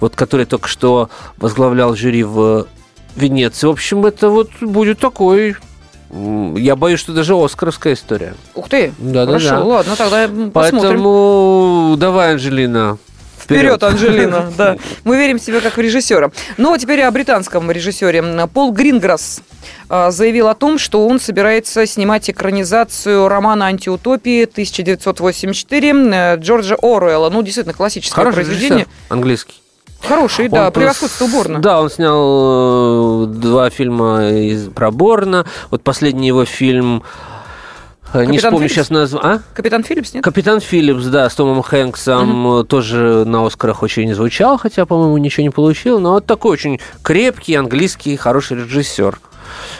вот 0.00 0.14
который 0.14 0.46
только 0.46 0.68
что 0.68 1.10
возглавлял 1.38 1.94
жюри 1.96 2.22
в 2.22 2.66
Венеции. 3.16 3.66
В 3.66 3.70
общем, 3.70 4.06
это 4.06 4.28
вот 4.28 4.50
будет 4.60 4.98
такой... 4.98 5.56
Я 6.10 6.74
боюсь, 6.74 7.00
что 7.00 7.12
даже 7.12 7.34
оскаровская 7.34 7.92
история. 7.92 8.34
Ух 8.54 8.68
ты! 8.70 8.94
Да-да-да. 8.98 9.38
Хорошо, 9.38 9.66
ладно, 9.66 9.94
тогда 9.94 10.24
м, 10.24 10.50
посмотрим. 10.50 10.80
Поэтому 10.80 11.96
давай, 11.98 12.32
Анжелина, 12.32 12.98
Вперед, 13.48 13.82
Анжелина, 13.82 14.52
да. 14.58 14.76
Мы 15.04 15.16
верим 15.16 15.38
в 15.38 15.42
себя 15.42 15.60
как 15.60 15.76
в 15.76 15.80
режиссера. 15.80 16.30
Ну, 16.58 16.74
а 16.74 16.78
теперь 16.78 17.00
о 17.02 17.10
британском 17.10 17.70
режиссере. 17.70 18.22
Пол 18.52 18.72
Гринграсс 18.72 19.40
а, 19.88 20.10
заявил 20.10 20.48
о 20.48 20.54
том, 20.54 20.78
что 20.78 21.06
он 21.06 21.18
собирается 21.18 21.86
снимать 21.86 22.28
экранизацию 22.28 23.26
романа 23.28 23.66
«Антиутопии» 23.66 24.44
1984 24.44 25.90
э, 25.90 26.36
Джорджа 26.36 26.76
Оруэлла. 26.82 27.30
Ну, 27.30 27.42
действительно, 27.42 27.74
классическое 27.74 28.16
Хороший 28.16 28.44
произведение. 28.44 28.70
режиссер, 28.70 28.92
английский. 29.08 29.54
Хороший, 30.02 30.48
да, 30.48 30.66
Он 30.66 30.72
превосходство 30.72 31.24
уборно. 31.24 31.60
Да, 31.60 31.80
он 31.80 31.90
снял 31.90 33.24
э, 33.24 33.26
два 33.26 33.68
фильма 33.70 34.30
из, 34.30 34.68
про 34.68 34.90
Борна. 34.90 35.44
Вот 35.70 35.82
последний 35.82 36.28
его 36.28 36.44
фильм... 36.44 37.02
э, 38.14 38.20
не 38.20 38.26
Капитан 38.26 38.36
вспомню 38.38 38.68
Филлипс? 38.68 38.74
сейчас 38.74 38.90
название. 38.90 39.32
А? 39.32 39.54
Капитан 39.54 39.82
Филлипс, 39.82 40.14
нет? 40.14 40.24
Капитан 40.24 40.60
Филлипс, 40.60 41.04
да, 41.06 41.28
с 41.28 41.34
Томом 41.34 41.62
Хэнксом 41.62 42.60
э, 42.60 42.64
тоже 42.64 43.24
на 43.26 43.44
Оскарах 43.44 43.82
очень 43.82 44.06
не 44.06 44.14
звучал, 44.14 44.56
хотя, 44.56 44.86
по-моему, 44.86 45.18
ничего 45.18 45.42
не 45.42 45.50
получил. 45.50 45.98
Но 45.98 46.12
вот 46.12 46.26
такой 46.26 46.52
очень 46.52 46.80
крепкий 47.02 47.54
английский 47.54 48.16
хороший 48.16 48.58
режиссер. 48.58 49.18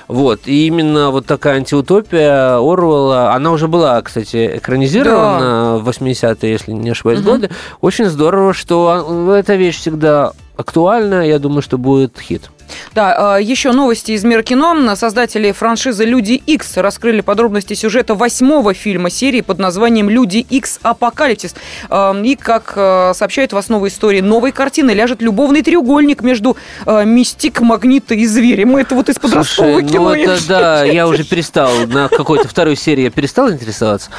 Вот. 0.08 0.40
И 0.46 0.66
именно 0.66 1.10
вот 1.10 1.26
такая 1.26 1.56
антиутопия 1.56 2.56
Орвелла, 2.58 3.32
она 3.34 3.52
уже 3.52 3.68
была, 3.68 4.00
кстати, 4.02 4.58
экранизирована 4.58 5.78
да. 5.78 5.78
в 5.78 5.88
80-е, 5.88 6.50
если 6.50 6.72
не 6.72 6.90
ошибаюсь, 6.90 7.20
угу. 7.20 7.30
годы. 7.30 7.50
Очень 7.80 8.06
здорово, 8.06 8.52
что 8.54 9.34
эта 9.34 9.54
вещь 9.54 9.78
всегда 9.78 10.32
актуальна. 10.56 11.26
Я 11.26 11.38
думаю, 11.38 11.62
что 11.62 11.78
будет 11.78 12.18
хит. 12.18 12.50
Да, 12.94 13.34
а, 13.34 13.38
еще 13.38 13.72
новости 13.72 14.12
из 14.12 14.24
мира 14.24 14.42
кино. 14.42 14.94
Создатели 14.96 15.52
франшизы 15.52 16.04
«Люди 16.04 16.42
Икс» 16.46 16.76
раскрыли 16.76 17.20
подробности 17.20 17.74
сюжета 17.74 18.14
восьмого 18.14 18.74
фильма 18.74 19.10
серии 19.10 19.40
под 19.40 19.58
названием 19.58 20.10
«Люди 20.10 20.46
Икс. 20.50 20.78
Апокалипсис». 20.82 21.54
И, 21.90 22.38
как 22.40 22.74
а, 22.76 23.12
сообщают 23.14 23.52
в 23.52 23.56
основу 23.56 23.86
истории 23.88 24.20
новой 24.20 24.52
картины, 24.52 24.90
ляжет 24.90 25.22
любовный 25.22 25.62
треугольник 25.62 26.22
между 26.22 26.56
а, 26.84 27.04
Мистик, 27.04 27.60
Магнита 27.60 28.14
и 28.14 28.26
Зверем. 28.26 28.76
Это 28.76 28.94
вот 28.94 29.08
из 29.08 29.18
подросткового 29.18 29.80
Слушай, 29.80 29.88
кино. 29.88 30.04
Ну 30.04 30.14
это, 30.14 30.48
да, 30.48 30.84
я 30.84 31.06
уже 31.06 31.24
перестал, 31.24 31.70
на 31.86 32.08
какой-то 32.08 32.48
второй 32.48 32.76
серии 32.76 33.04
я 33.04 33.10
перестал 33.10 33.50
интересоваться. 33.50 34.10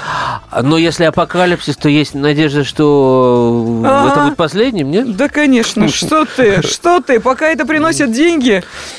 Но 0.61 0.77
если 0.77 1.03
апокалипсис, 1.03 1.75
то 1.77 1.89
есть 1.89 2.13
надежда, 2.13 2.63
что 2.63 3.83
это 3.83 4.23
будет 4.23 4.37
последним, 4.37 4.91
нет? 4.91 5.15
Да, 5.15 5.27
конечно. 5.27 5.87
Что 5.99 6.25
ты? 6.25 6.61
Что 6.61 7.01
ты? 7.01 7.19
Пока 7.19 7.49
это 7.49 7.65
приносит 7.65 8.11
деньги, 8.11 8.38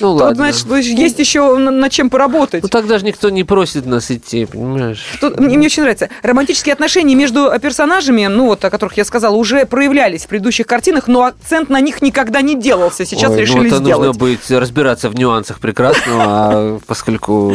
ну, 0.01 0.18
то, 0.18 0.24
ладно. 0.24 0.53
значит, 0.53 0.99
есть 0.99 1.18
еще 1.18 1.57
над 1.57 1.93
чем 1.93 2.11
поработать. 2.11 2.62
Ну, 2.62 2.68
так 2.68 2.86
даже 2.86 3.05
никто 3.05 3.30
не 3.30 3.45
просит 3.45 3.86
нас 3.86 4.11
идти, 4.11 4.47
понимаешь? 4.47 5.05
Тут, 5.20 5.38
мне, 5.38 5.57
мне 5.57 5.66
очень 5.66 5.82
нравится. 5.82 6.09
Романтические 6.22 6.72
отношения 6.72 7.14
между 7.14 7.51
персонажами, 7.61 8.26
ну, 8.26 8.47
вот 8.47 8.64
о 8.64 8.70
которых 8.70 8.97
я 8.97 9.05
сказала, 9.05 9.34
уже 9.34 9.66
проявлялись 9.66 10.24
в 10.24 10.28
предыдущих 10.28 10.66
картинах, 10.66 11.09
но 11.09 11.24
акцент 11.24 11.68
на 11.68 11.80
них 11.80 12.03
никогда 12.03 12.43
не 12.43 12.55
делался. 12.55 13.05
Сейчас 13.05 13.30
Ой, 13.32 13.41
решили 13.41 13.59
ну, 13.59 13.66
это 13.66 13.76
сделать. 13.76 14.07
нужно 14.07 14.20
быть, 14.20 14.51
разбираться 14.51 15.09
в 15.09 15.14
нюансах 15.14 15.61
прекрасного, 15.61 16.22
а 16.22 16.78
поскольку 16.86 17.55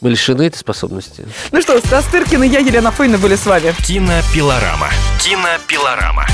мы 0.00 0.10
лишены 0.10 0.42
этой 0.42 0.58
способности. 0.58 1.26
Ну 1.52 1.60
что, 1.60 1.78
Стас 1.78 2.04
Тыркин 2.06 2.42
и 2.44 2.48
я, 2.48 2.60
Елена 2.60 2.90
Фейна, 2.90 3.18
были 3.18 3.36
с 3.36 3.46
вами. 3.46 3.74
Кинопилорама. 3.86 4.88
Кинопилорама. 5.22 6.26